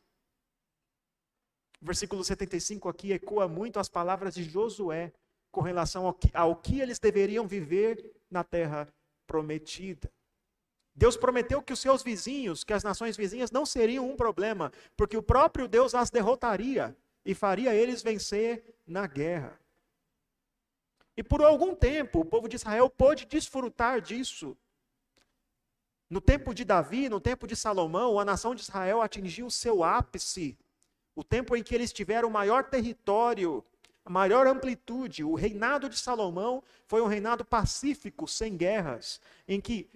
[1.81, 5.11] O versículo 75 aqui ecoa muito as palavras de Josué
[5.51, 8.87] com relação ao que, ao que eles deveriam viver na terra
[9.25, 10.11] prometida.
[10.95, 15.17] Deus prometeu que os seus vizinhos, que as nações vizinhas não seriam um problema, porque
[15.17, 19.59] o próprio Deus as derrotaria e faria eles vencer na guerra.
[21.17, 24.57] E por algum tempo o povo de Israel pôde desfrutar disso.
[26.09, 29.83] No tempo de Davi, no tempo de Salomão, a nação de Israel atingiu o seu
[29.83, 30.57] ápice,
[31.15, 33.63] o tempo em que eles tiveram o maior território,
[34.05, 35.23] a maior amplitude.
[35.23, 39.89] O reinado de Salomão foi um reinado pacífico, sem guerras, em que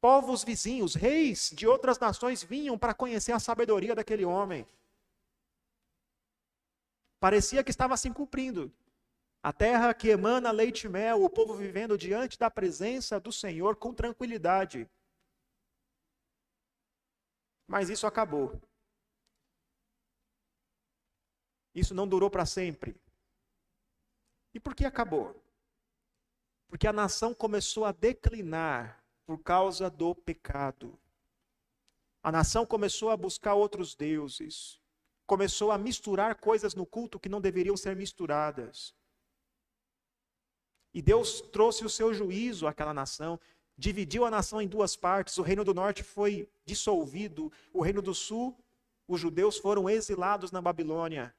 [0.00, 4.66] povos vizinhos, reis de outras nações vinham para conhecer a sabedoria daquele homem.
[7.20, 8.72] Parecia que estava se cumprindo.
[9.42, 13.76] A terra que emana leite e mel, o povo vivendo diante da presença do Senhor
[13.76, 14.88] com tranquilidade.
[17.66, 18.60] Mas isso acabou.
[21.74, 22.96] Isso não durou para sempre.
[24.52, 25.40] E por que acabou?
[26.68, 28.99] Porque a nação começou a declinar
[29.30, 30.98] por causa do pecado.
[32.20, 34.80] A nação começou a buscar outros deuses
[35.24, 38.92] começou a misturar coisas no culto que não deveriam ser misturadas.
[40.92, 43.38] E Deus trouxe o seu juízo àquela nação,
[43.78, 45.38] dividiu a nação em duas partes.
[45.38, 48.58] O reino do norte foi dissolvido, o reino do sul,
[49.06, 51.32] os judeus foram exilados na Babilônia.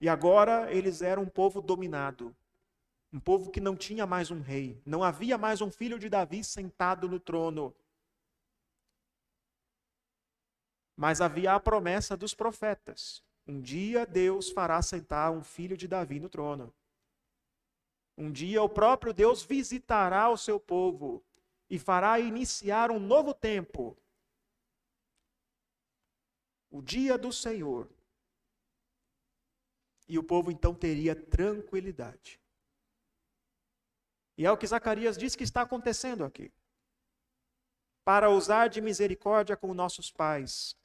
[0.00, 2.34] E agora eles eram um povo dominado,
[3.12, 6.42] um povo que não tinha mais um rei, não havia mais um filho de Davi
[6.42, 7.74] sentado no trono.
[10.96, 16.18] Mas havia a promessa dos profetas: um dia Deus fará sentar um filho de Davi
[16.18, 16.72] no trono.
[18.16, 21.22] Um dia o próprio Deus visitará o seu povo
[21.68, 23.96] e fará iniciar um novo tempo.
[26.70, 27.88] O dia do Senhor.
[30.08, 32.41] E o povo então teria tranquilidade.
[34.36, 36.50] E é o que Zacarias diz que está acontecendo aqui.
[38.04, 40.76] Para usar de misericórdia com nossos pais,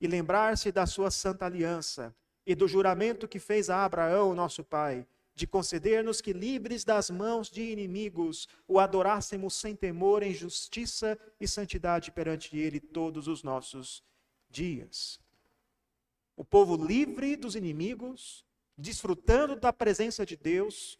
[0.00, 2.14] e lembrar-se da sua santa aliança
[2.46, 7.50] e do juramento que fez a Abraão, nosso pai, de conceder-nos que, livres das mãos
[7.50, 14.02] de inimigos, o adorássemos sem temor, em justiça e santidade perante Ele todos os nossos
[14.50, 15.18] dias.
[16.36, 18.44] O povo livre dos inimigos,
[18.76, 20.98] desfrutando da presença de Deus,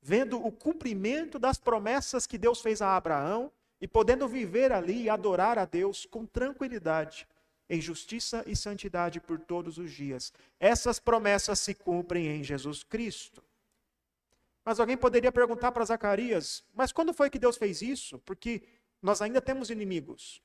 [0.00, 5.10] vendo o cumprimento das promessas que Deus fez a Abraão e podendo viver ali e
[5.10, 7.26] adorar a Deus com tranquilidade
[7.70, 10.32] em justiça e santidade por todos os dias.
[10.58, 13.42] Essas promessas se cumprem em Jesus Cristo.
[14.64, 18.18] Mas alguém poderia perguntar para Zacarias: mas quando foi que Deus fez isso?
[18.20, 18.62] Porque
[19.00, 20.42] nós ainda temos inimigos.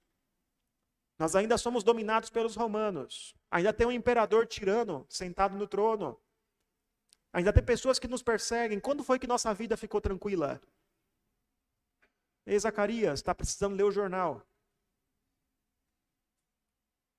[1.17, 3.33] Nós ainda somos dominados pelos romanos.
[3.49, 6.19] Ainda tem um imperador tirano sentado no trono.
[7.35, 8.79] Ainda tem pessoas que nos perseguem.
[8.79, 10.61] Quando foi que nossa vida ficou tranquila?
[12.45, 14.41] Ei, Zacarias, está precisando ler o jornal.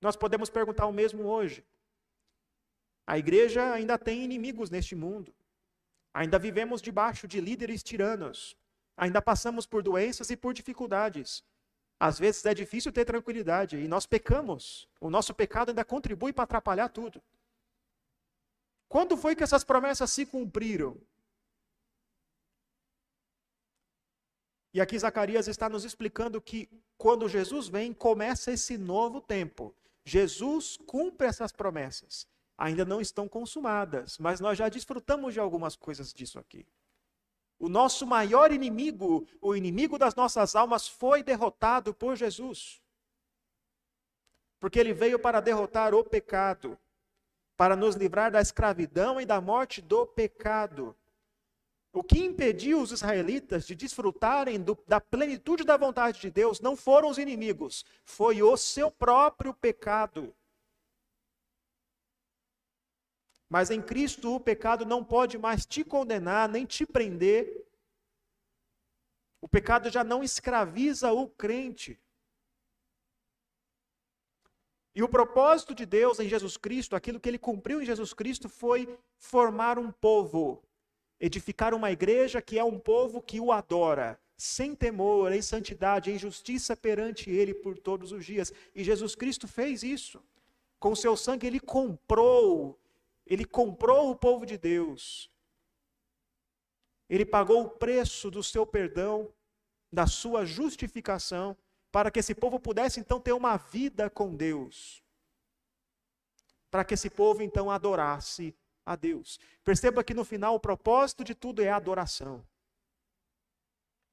[0.01, 1.63] Nós podemos perguntar o mesmo hoje.
[3.05, 5.31] A igreja ainda tem inimigos neste mundo.
[6.11, 8.57] Ainda vivemos debaixo de líderes tiranos.
[8.97, 11.43] Ainda passamos por doenças e por dificuldades.
[11.99, 14.89] Às vezes é difícil ter tranquilidade e nós pecamos.
[14.99, 17.21] O nosso pecado ainda contribui para atrapalhar tudo.
[18.87, 20.97] Quando foi que essas promessas se cumpriram?
[24.73, 29.75] E aqui Zacarias está nos explicando que quando Jesus vem, começa esse novo tempo.
[30.05, 32.27] Jesus cumpre essas promessas.
[32.57, 36.65] Ainda não estão consumadas, mas nós já desfrutamos de algumas coisas disso aqui.
[37.59, 42.81] O nosso maior inimigo, o inimigo das nossas almas, foi derrotado por Jesus.
[44.59, 46.77] Porque ele veio para derrotar o pecado,
[47.57, 50.95] para nos livrar da escravidão e da morte do pecado.
[51.91, 56.75] O que impediu os israelitas de desfrutarem do, da plenitude da vontade de Deus não
[56.75, 60.35] foram os inimigos, foi o seu próprio pecado.
[63.49, 67.65] Mas em Cristo o pecado não pode mais te condenar, nem te prender.
[69.41, 71.99] O pecado já não escraviza o crente.
[74.97, 78.49] E o propósito de Deus em Jesus Cristo, aquilo que ele cumpriu em Jesus Cristo,
[78.49, 80.63] foi formar um povo,
[81.19, 86.17] edificar uma igreja que é um povo que o adora, sem temor, em santidade, em
[86.17, 88.51] justiça perante ele por todos os dias.
[88.73, 90.19] E Jesus Cristo fez isso.
[90.79, 92.75] Com seu sangue, ele comprou
[93.29, 95.29] ele comprou o povo de Deus.
[97.09, 99.31] Ele pagou o preço do seu perdão,
[99.91, 101.55] da sua justificação,
[101.97, 105.03] para que esse povo pudesse então ter uma vida com Deus.
[106.69, 108.55] Para que esse povo então adorasse
[108.85, 109.39] a Deus.
[109.63, 112.45] Perceba que no final o propósito de tudo é a adoração.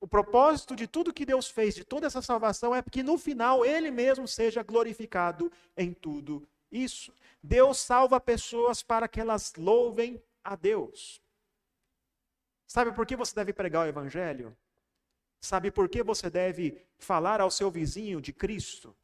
[0.01, 3.67] O propósito de tudo que Deus fez, de toda essa salvação, é que no final
[3.67, 7.13] Ele mesmo seja glorificado em tudo isso.
[7.43, 11.21] Deus salva pessoas para que elas louvem a Deus.
[12.67, 14.57] Sabe por que você deve pregar o Evangelho?
[15.45, 18.97] Sabe por que você deve falar ao seu vizinho de Cristo?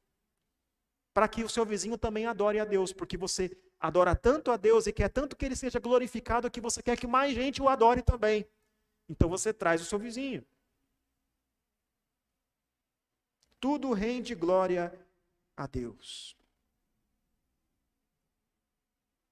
[1.13, 4.87] Para que o seu vizinho também adore a Deus, porque você adora tanto a Deus
[4.87, 8.01] e quer tanto que ele seja glorificado que você quer que mais gente o adore
[8.01, 8.49] também.
[9.07, 10.43] Então você traz o seu vizinho.
[13.61, 14.99] Tudo rende glória
[15.55, 16.35] a Deus.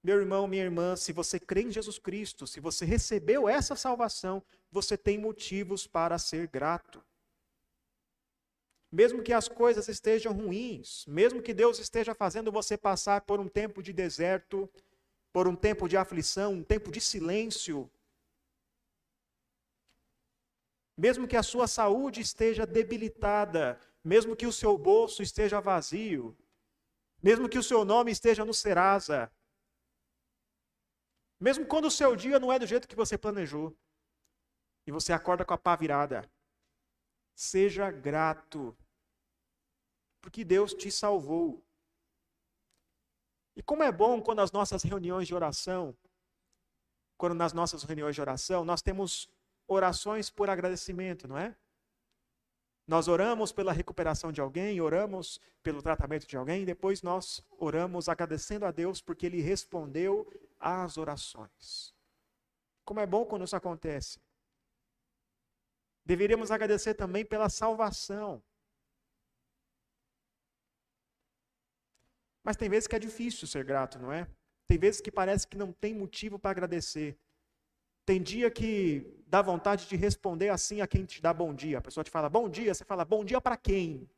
[0.09, 4.41] Meu irmão, minha irmã, se você crê em Jesus Cristo, se você recebeu essa salvação,
[4.71, 6.99] você tem motivos para ser grato.
[8.91, 13.47] Mesmo que as coisas estejam ruins, mesmo que Deus esteja fazendo você passar por um
[13.47, 14.67] tempo de deserto,
[15.31, 17.87] por um tempo de aflição, um tempo de silêncio,
[20.97, 26.35] mesmo que a sua saúde esteja debilitada, mesmo que o seu bolso esteja vazio,
[27.21, 29.31] mesmo que o seu nome esteja no Serasa,
[31.39, 33.75] mesmo quando o seu dia não é do jeito que você planejou.
[34.85, 36.29] E você acorda com a pá virada.
[37.35, 38.75] Seja grato.
[40.21, 41.63] Porque Deus te salvou.
[43.55, 45.95] E como é bom quando as nossas reuniões de oração,
[47.17, 49.29] quando nas nossas reuniões de oração, nós temos
[49.67, 51.55] orações por agradecimento, não é?
[52.89, 58.65] Nós oramos pela recuperação de alguém, oramos pelo tratamento de alguém, depois nós oramos agradecendo
[58.65, 60.27] a Deus porque Ele respondeu
[60.59, 61.93] às orações.
[62.83, 64.19] Como é bom quando isso acontece.
[66.03, 68.41] Deveríamos agradecer também pela salvação.
[72.43, 74.27] Mas tem vezes que é difícil ser grato, não é?
[74.67, 77.15] Tem vezes que parece que não tem motivo para agradecer.
[78.03, 81.77] Tem dia que dá vontade de responder assim a quem te dá bom dia.
[81.77, 84.09] A pessoa te fala bom dia, você fala bom dia para quem?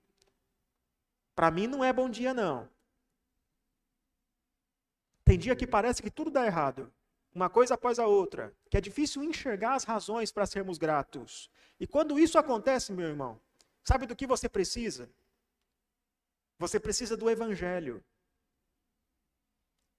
[1.36, 2.68] Para mim não é bom dia, não.
[5.26, 6.92] Tem dia que parece que tudo dá errado,
[7.34, 11.50] uma coisa após a outra, que é difícil enxergar as razões para sermos gratos.
[11.80, 13.40] E quando isso acontece, meu irmão,
[13.84, 15.10] sabe do que você precisa?
[16.58, 18.04] Você precisa do Evangelho.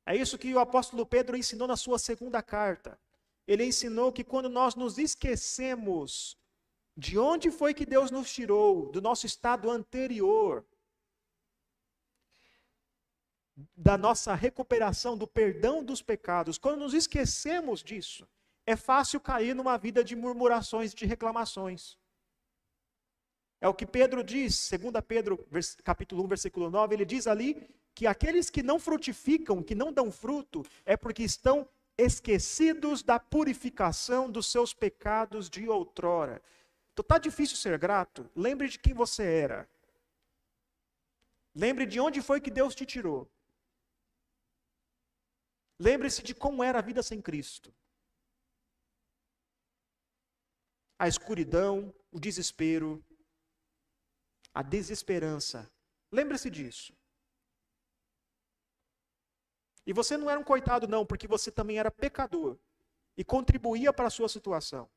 [0.07, 2.99] É isso que o apóstolo Pedro ensinou na sua segunda carta
[3.47, 6.37] ele ensinou que quando nós nos esquecemos
[6.97, 10.65] de onde foi que Deus nos tirou, do nosso estado anterior,
[13.77, 18.29] da nossa recuperação, do perdão dos pecados, quando nos esquecemos disso
[18.67, 21.99] é fácil cair numa vida de murmurações, de reclamações.
[23.61, 25.39] É o que Pedro diz, 2 Pedro,
[25.85, 30.11] capítulo 1, versículo 9, ele diz ali que aqueles que não frutificam, que não dão
[30.11, 31.69] fruto, é porque estão
[32.03, 36.43] esquecidos da purificação dos seus pecados de outrora.
[36.93, 38.31] Então tá difícil ser grato?
[38.35, 39.69] Lembre de quem você era.
[41.55, 43.31] Lembre de onde foi que Deus te tirou.
[45.79, 47.75] Lembre-se de como era a vida sem Cristo.
[50.99, 53.05] A escuridão, o desespero,
[54.55, 55.71] a desesperança.
[56.11, 56.95] Lembre-se disso.
[59.87, 62.59] E você não era um coitado, não, porque você também era pecador
[63.17, 64.89] e contribuía para a sua situação.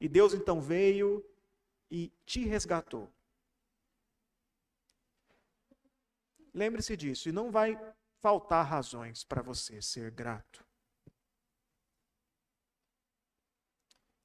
[0.00, 1.24] E Deus então veio
[1.90, 3.12] e te resgatou.
[6.52, 7.78] Lembre-se disso, e não vai
[8.20, 10.64] faltar razões para você ser grato.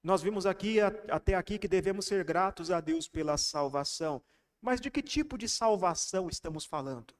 [0.01, 4.21] Nós vimos aqui até aqui que devemos ser gratos a Deus pela salvação.
[4.61, 7.13] Mas de que tipo de salvação estamos falando?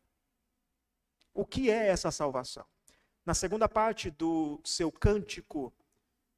[1.34, 2.66] O que é essa salvação?
[3.26, 5.74] Na segunda parte do seu cântico,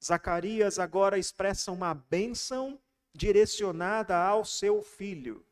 [0.03, 2.79] Zacarias agora expressa uma bênção
[3.13, 5.45] direcionada ao seu filho.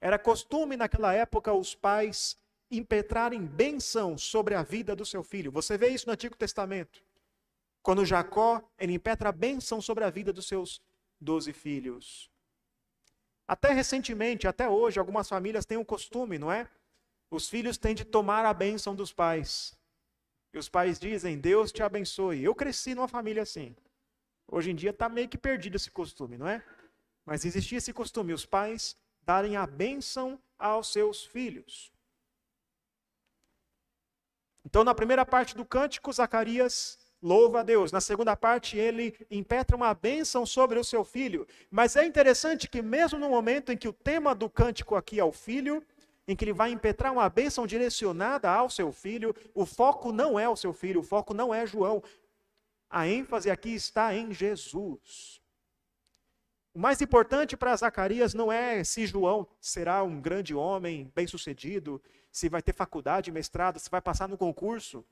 [0.00, 2.36] Era costume naquela época os pais
[2.70, 5.50] impetrarem bênção sobre a vida do seu filho.
[5.50, 7.02] Você vê isso no Antigo Testamento.
[7.82, 10.82] Quando Jacó, ele impetra a bênção sobre a vida dos seus
[11.20, 12.30] doze filhos.
[13.46, 16.68] Até recentemente, até hoje, algumas famílias têm o um costume, não é?
[17.34, 19.76] Os filhos têm de tomar a bênção dos pais.
[20.52, 22.44] E os pais dizem, Deus te abençoe.
[22.44, 23.74] Eu cresci numa família assim.
[24.46, 26.64] Hoje em dia está meio que perdido esse costume, não é?
[27.26, 31.92] Mas existia esse costume, os pais darem a bênção aos seus filhos.
[34.64, 37.90] Então, na primeira parte do cântico, Zacarias louva a Deus.
[37.90, 41.48] Na segunda parte, ele impetra uma bênção sobre o seu filho.
[41.68, 45.24] Mas é interessante que, mesmo no momento em que o tema do cântico aqui é
[45.24, 45.84] o filho,
[46.26, 50.48] em que ele vai impetrar uma bênção direcionada ao seu filho, o foco não é
[50.48, 52.02] o seu filho, o foco não é João.
[52.88, 55.40] A ênfase aqui está em Jesus.
[56.72, 62.02] O mais importante para Zacarias não é se João será um grande homem, bem-sucedido,
[62.32, 65.04] se vai ter faculdade, mestrado, se vai passar no concurso.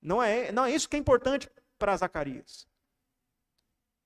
[0.00, 2.68] Não é, não é isso que é importante para Zacarias.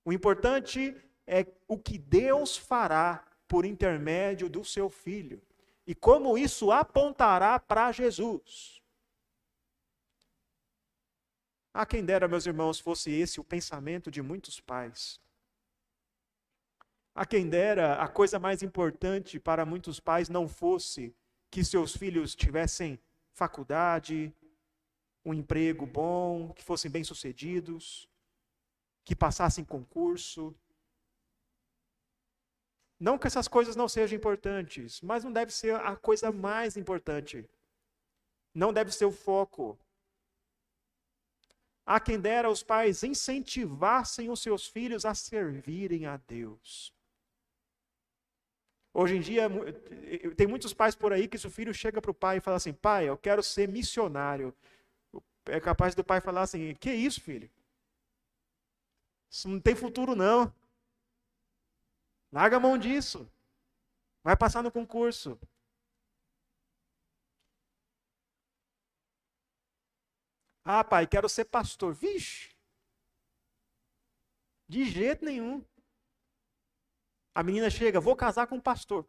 [0.05, 5.39] O importante é o que Deus fará por intermédio do seu filho
[5.85, 8.81] e como isso apontará para Jesus.
[11.71, 15.21] A quem dera, meus irmãos, fosse esse o pensamento de muitos pais.
[17.13, 21.15] A quem dera a coisa mais importante para muitos pais não fosse
[21.51, 22.99] que seus filhos tivessem
[23.33, 24.33] faculdade,
[25.23, 28.09] um emprego bom, que fossem bem-sucedidos,
[29.05, 30.55] que passassem concurso.
[33.05, 37.45] Não que essas coisas não sejam importantes, mas não deve ser a coisa mais importante.
[38.53, 39.77] Não deve ser o foco.
[41.85, 46.93] Há quem dera os pais incentivassem os seus filhos a servirem a Deus.
[48.93, 49.49] Hoje em dia,
[50.37, 52.55] tem muitos pais por aí que se o filho chega para o pai e fala
[52.55, 54.55] assim: pai, eu quero ser missionário
[55.45, 57.49] é capaz do pai falar assim: Que isso, filho?
[59.29, 60.53] Isso não tem futuro, não.
[62.33, 63.31] Larga a mão disso.
[64.23, 65.39] Vai passar no concurso.
[70.65, 71.93] Ah, pai, quero ser pastor.
[71.93, 72.57] Vixe!
[74.67, 75.63] De jeito nenhum.
[77.35, 79.07] A menina chega, vou casar com um pastor.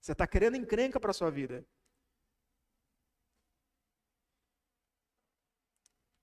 [0.00, 1.66] Você está querendo encrenca para a sua vida.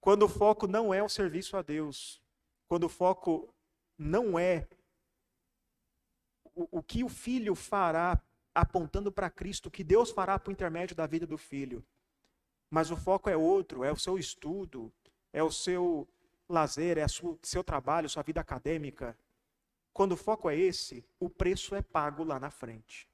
[0.01, 2.19] Quando o foco não é o serviço a Deus,
[2.67, 3.53] quando o foco
[3.98, 4.68] não é
[6.56, 8.22] o, o que o filho fará
[8.54, 11.84] apontando para Cristo, o que Deus fará por intermédio da vida do filho,
[12.70, 14.91] mas o foco é outro, é o seu estudo,
[15.32, 16.08] é o seu
[16.48, 19.18] lazer, é o seu trabalho, sua vida acadêmica.
[19.91, 23.08] Quando o foco é esse, o preço é pago lá na frente.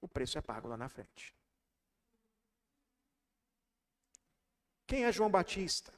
[0.00, 1.34] O preço é pago lá na frente.
[4.86, 5.92] Quem é João Batista?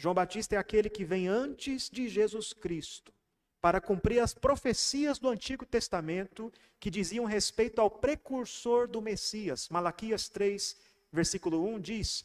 [0.00, 3.12] João Batista é aquele que vem antes de Jesus Cristo
[3.60, 9.68] para cumprir as profecias do Antigo Testamento que diziam respeito ao precursor do Messias.
[9.68, 10.74] Malaquias 3,
[11.12, 12.24] versículo 1 diz: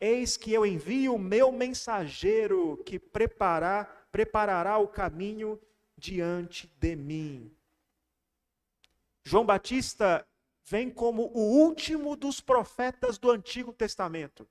[0.00, 5.60] Eis que eu envio o meu mensageiro que preparar, preparará o caminho
[5.98, 7.52] diante de mim.
[9.24, 10.24] João Batista
[10.64, 14.48] vem como o último dos profetas do Antigo Testamento.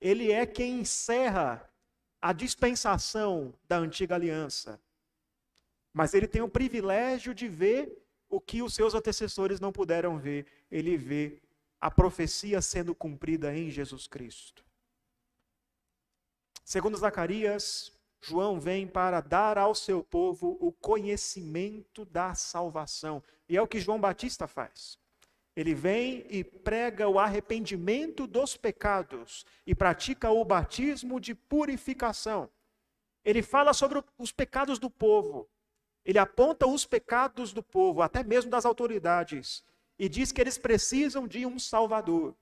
[0.00, 1.68] Ele é quem encerra
[2.20, 4.80] a dispensação da antiga aliança.
[5.92, 10.46] Mas ele tem o privilégio de ver o que os seus antecessores não puderam ver.
[10.70, 11.40] Ele vê
[11.80, 14.64] a profecia sendo cumprida em Jesus Cristo.
[16.64, 23.22] Segundo Zacarias, João vem para dar ao seu povo o conhecimento da salvação.
[23.48, 24.98] E é o que João Batista faz.
[25.58, 32.48] Ele vem e prega o arrependimento dos pecados e pratica o batismo de purificação.
[33.24, 35.50] Ele fala sobre os pecados do povo.
[36.04, 39.64] Ele aponta os pecados do povo, até mesmo das autoridades,
[39.98, 42.36] e diz que eles precisam de um Salvador.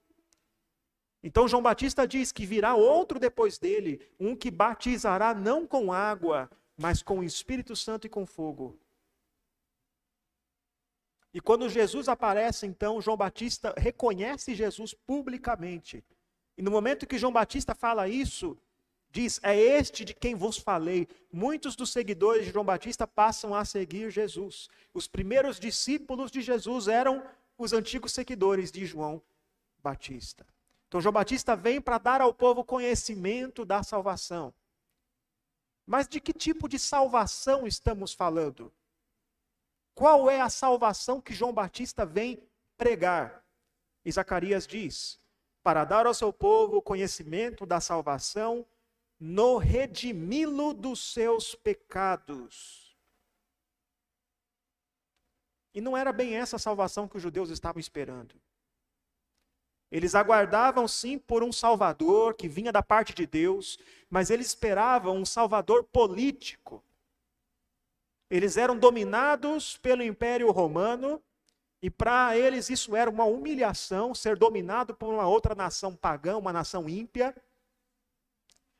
[1.22, 6.50] Então João Batista diz que virá outro depois dele, um que batizará não com água,
[6.76, 8.78] mas com o Espírito Santo e com fogo.
[11.36, 16.02] E quando Jesus aparece, então, João Batista reconhece Jesus publicamente.
[16.56, 18.56] E no momento que João Batista fala isso,
[19.10, 21.06] diz: É este de quem vos falei.
[21.30, 24.70] Muitos dos seguidores de João Batista passam a seguir Jesus.
[24.94, 27.22] Os primeiros discípulos de Jesus eram
[27.58, 29.20] os antigos seguidores de João
[29.82, 30.46] Batista.
[30.88, 34.54] Então, João Batista vem para dar ao povo conhecimento da salvação.
[35.84, 38.72] Mas de que tipo de salvação estamos falando?
[39.96, 42.38] Qual é a salvação que João Batista vem
[42.76, 43.42] pregar?
[44.04, 45.18] E Zacarias diz:
[45.62, 48.66] para dar ao seu povo o conhecimento da salvação,
[49.18, 52.94] no redimi-lo dos seus pecados.
[55.72, 58.34] E não era bem essa salvação que os judeus estavam esperando.
[59.90, 63.78] Eles aguardavam sim por um Salvador que vinha da parte de Deus,
[64.10, 66.84] mas eles esperavam um Salvador político.
[68.30, 71.22] Eles eram dominados pelo Império Romano,
[71.80, 76.52] e para eles isso era uma humilhação, ser dominado por uma outra nação pagã, uma
[76.52, 77.34] nação ímpia.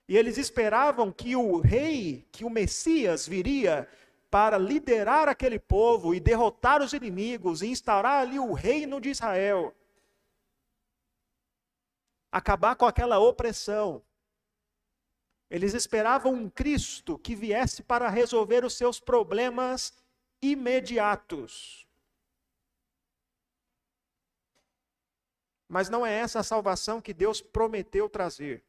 [0.08, 3.88] E eles esperavam que o rei, que o Messias viria
[4.30, 9.74] para liderar aquele povo e derrotar os inimigos e instaurar ali o reino de Israel
[12.36, 14.02] acabar com aquela opressão.
[15.50, 19.92] Eles esperavam um Cristo que viesse para resolver os seus problemas
[20.42, 21.86] imediatos.
[25.68, 28.64] Mas não é essa a salvação que Deus prometeu trazer.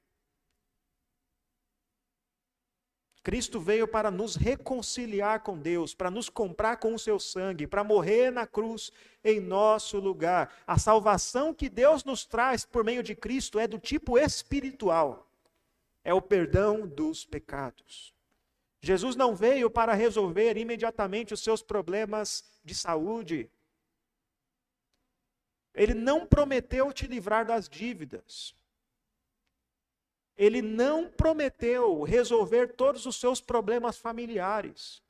[3.28, 7.84] Cristo veio para nos reconciliar com Deus, para nos comprar com o seu sangue, para
[7.84, 8.90] morrer na cruz
[9.22, 10.56] em nosso lugar.
[10.66, 15.27] A salvação que Deus nos traz por meio de Cristo é do tipo espiritual.
[16.08, 18.16] É o perdão dos pecados.
[18.82, 23.52] Jesus não veio para resolver imediatamente os seus problemas de saúde.
[25.74, 28.56] Ele não prometeu te livrar das dívidas
[30.38, 35.02] ele não prometeu resolver todos os seus problemas familiares.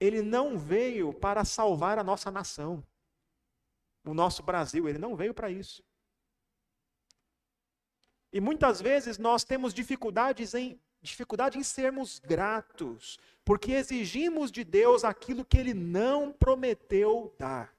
[0.00, 2.84] Ele não veio para salvar a nossa nação,
[4.04, 5.84] o nosso Brasil, ele não veio para isso.
[8.32, 15.04] E muitas vezes nós temos dificuldades em dificuldade em sermos gratos, porque exigimos de Deus
[15.04, 17.74] aquilo que ele não prometeu dar.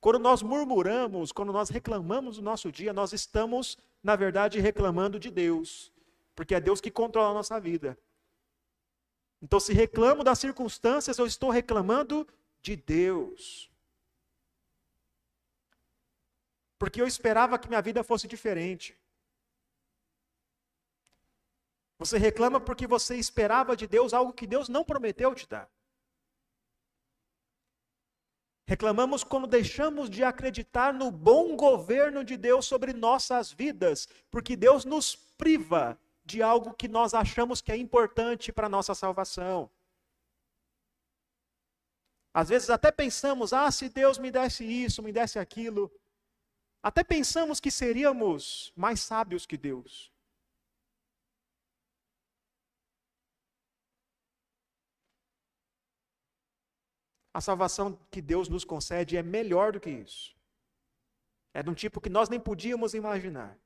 [0.00, 5.30] Quando nós murmuramos, quando nós reclamamos do nosso dia, nós estamos, na verdade, reclamando de
[5.30, 5.92] Deus,
[6.36, 7.98] porque é Deus que controla a nossa vida.
[9.42, 12.26] Então, se reclamo das circunstâncias, eu estou reclamando
[12.62, 13.68] de Deus.
[16.78, 18.96] Porque eu esperava que minha vida fosse diferente.
[21.98, 25.68] Você reclama porque você esperava de Deus algo que Deus não prometeu te dar.
[28.66, 34.84] Reclamamos quando deixamos de acreditar no bom governo de Deus sobre nossas vidas, porque Deus
[34.84, 39.70] nos priva de algo que nós achamos que é importante para a nossa salvação.
[42.32, 45.90] Às vezes até pensamos, ah, se Deus me desse isso, me desse aquilo.
[46.82, 50.12] Até pensamos que seríamos mais sábios que Deus.
[57.38, 60.36] A salvação que Deus nos concede é melhor do que isso.
[61.54, 63.56] É de um tipo que nós nem podíamos imaginar.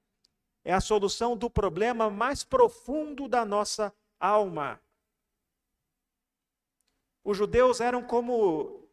[0.63, 4.79] É a solução do problema mais profundo da nossa alma.
[7.25, 8.87] Os judeus eram como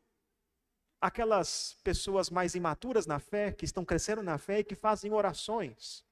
[1.01, 6.05] aquelas pessoas mais imaturas na fé, que estão crescendo na fé e que fazem orações.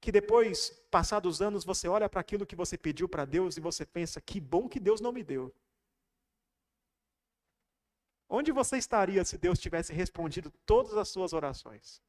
[0.00, 3.60] que depois, passados os anos, você olha para aquilo que você pediu para Deus e
[3.60, 5.54] você pensa: que bom que Deus não me deu.
[8.28, 12.02] Onde você estaria se Deus tivesse respondido todas as suas orações?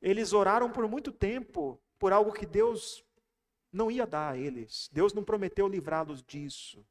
[0.00, 3.04] Eles oraram por muito tempo por algo que Deus
[3.72, 4.88] não ia dar a eles.
[4.92, 6.86] Deus não prometeu livrá-los disso.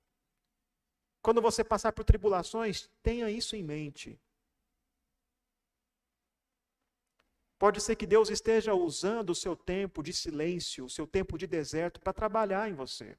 [1.21, 4.19] Quando você passar por tribulações, tenha isso em mente.
[7.59, 11.47] Pode ser que Deus esteja usando o seu tempo de silêncio, o seu tempo de
[11.47, 13.17] deserto, para trabalhar em você.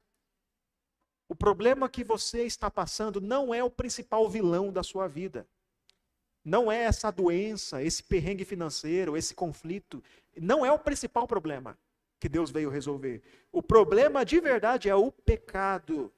[1.29, 5.47] O problema que você está passando não é o principal vilão da sua vida.
[6.43, 10.03] Não é essa doença, esse perrengue financeiro, esse conflito.
[10.35, 11.77] Não é o principal problema
[12.19, 13.21] que Deus veio resolver.
[13.51, 16.11] O problema de verdade é o pecado.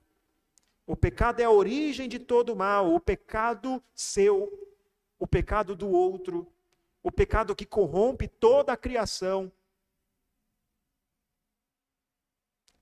[0.88, 2.94] O pecado é a origem de todo mal.
[2.94, 4.50] O pecado seu,
[5.20, 6.48] o pecado do outro,
[7.04, 9.52] o pecado que corrompe toda a criação.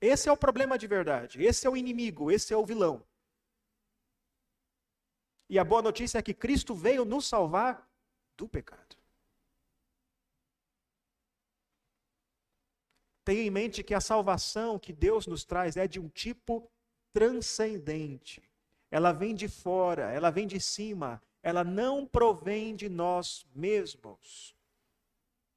[0.02, 1.44] Esse é o problema de verdade.
[1.44, 3.04] Esse é o inimigo, esse é o vilão.
[5.50, 7.90] E a boa notícia é que Cristo veio nos salvar
[8.38, 8.96] do pecado.
[13.26, 16.72] Tenha em mente que a salvação que Deus nos traz é de um tipo
[17.12, 18.42] transcendente.
[18.90, 24.56] Ela vem de fora, ela vem de cima, ela não provém de nós mesmos.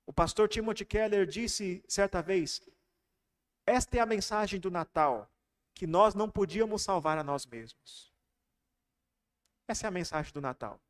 [0.07, 2.61] O pastor Timothy Keller disse certa vez:
[3.67, 5.31] esta é a mensagem do Natal,
[5.75, 8.13] que nós não podíamos salvar a nós mesmos.
[9.67, 10.81] Essa é a mensagem do Natal.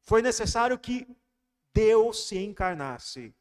[0.00, 1.06] Foi necessário que
[1.72, 3.34] Deus se encarnasse.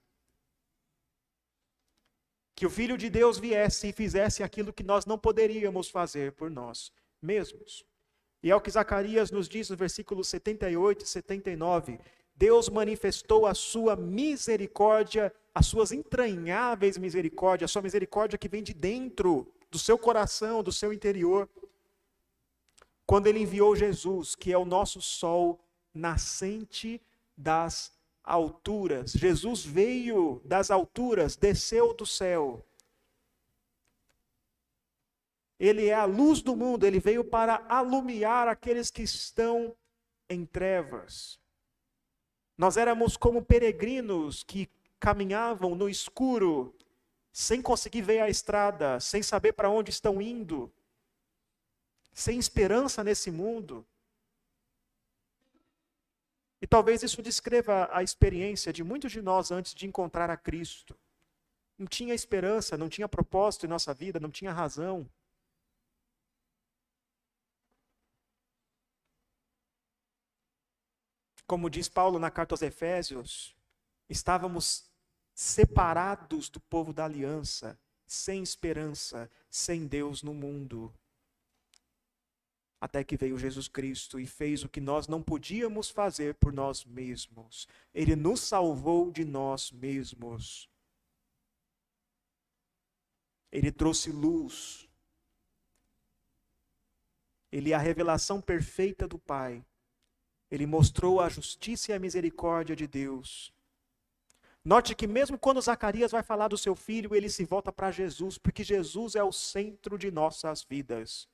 [2.55, 6.49] Que o Filho de Deus viesse e fizesse aquilo que nós não poderíamos fazer por
[6.49, 7.85] nós mesmos.
[8.41, 11.99] E é o que Zacarias nos diz no versículo 78 e 79.
[12.43, 18.73] Deus manifestou a sua misericórdia, as suas entranháveis misericórdias, a sua misericórdia que vem de
[18.73, 21.47] dentro do seu coração, do seu interior
[23.05, 25.57] quando ele enviou Jesus, que é o nosso sol
[25.93, 27.01] nascente
[27.37, 29.13] das alturas.
[29.13, 32.61] Jesus veio das alturas, desceu do céu.
[35.57, 39.73] Ele é a luz do mundo, ele veio para alumiar aqueles que estão
[40.29, 41.41] em trevas.
[42.57, 46.75] Nós éramos como peregrinos que caminhavam no escuro,
[47.31, 50.71] sem conseguir ver a estrada, sem saber para onde estão indo
[52.13, 53.85] sem esperança nesse mundo.
[56.61, 60.97] E talvez isso descreva a experiência de muitos de nós antes de encontrar a Cristo.
[61.77, 65.09] Não tinha esperança, não tinha propósito em nossa vida, não tinha razão.
[71.53, 73.55] Como diz Paulo na carta aos Efésios,
[74.09, 74.89] estávamos
[75.35, 80.91] separados do povo da aliança, sem esperança, sem Deus no mundo
[82.81, 86.83] até que veio Jesus Cristo e fez o que nós não podíamos fazer por nós
[86.83, 87.67] mesmos.
[87.93, 90.67] Ele nos salvou de nós mesmos.
[93.51, 94.89] Ele trouxe luz.
[97.51, 99.63] Ele é a revelação perfeita do Pai.
[100.53, 103.51] Ele mostrou a justiça e a misericórdia de Deus.
[104.63, 108.37] Note que, mesmo quando Zacarias vai falar do seu filho, ele se volta para Jesus,
[108.37, 111.27] porque Jesus é o centro de nossas vidas.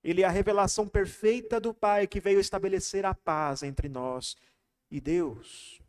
[0.00, 4.36] Ele é a revelação perfeita do Pai que veio estabelecer a paz entre nós
[4.88, 5.82] e Deus.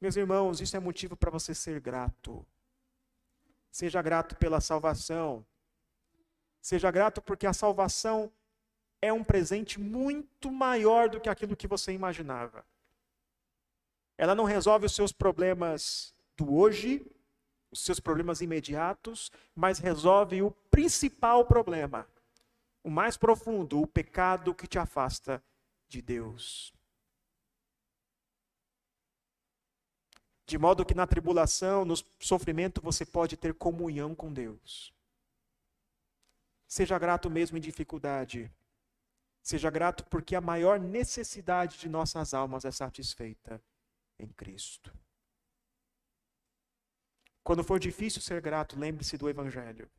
[0.00, 2.46] Meus irmãos, isso é motivo para você ser grato.
[3.72, 5.44] Seja grato pela salvação.
[6.62, 8.32] Seja grato porque a salvação
[9.02, 12.64] é um presente muito maior do que aquilo que você imaginava.
[14.16, 17.04] Ela não resolve os seus problemas do hoje,
[17.70, 22.06] os seus problemas imediatos, mas resolve o principal problema,
[22.82, 25.42] o mais profundo, o pecado que te afasta
[25.88, 26.74] de Deus.
[30.46, 34.92] De modo que na tribulação, no sofrimento, você pode ter comunhão com Deus.
[36.66, 38.50] Seja grato mesmo em dificuldade.
[39.42, 43.62] Seja grato porque a maior necessidade de nossas almas é satisfeita
[44.18, 44.92] em Cristo.
[47.42, 49.90] Quando for difícil ser grato, lembre-se do Evangelho.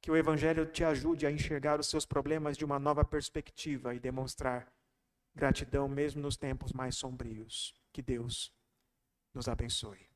[0.00, 4.00] Que o Evangelho te ajude a enxergar os seus problemas de uma nova perspectiva e
[4.00, 4.72] demonstrar
[5.34, 7.74] gratidão mesmo nos tempos mais sombrios.
[7.92, 8.52] Que Deus
[9.34, 10.09] nos abençoe.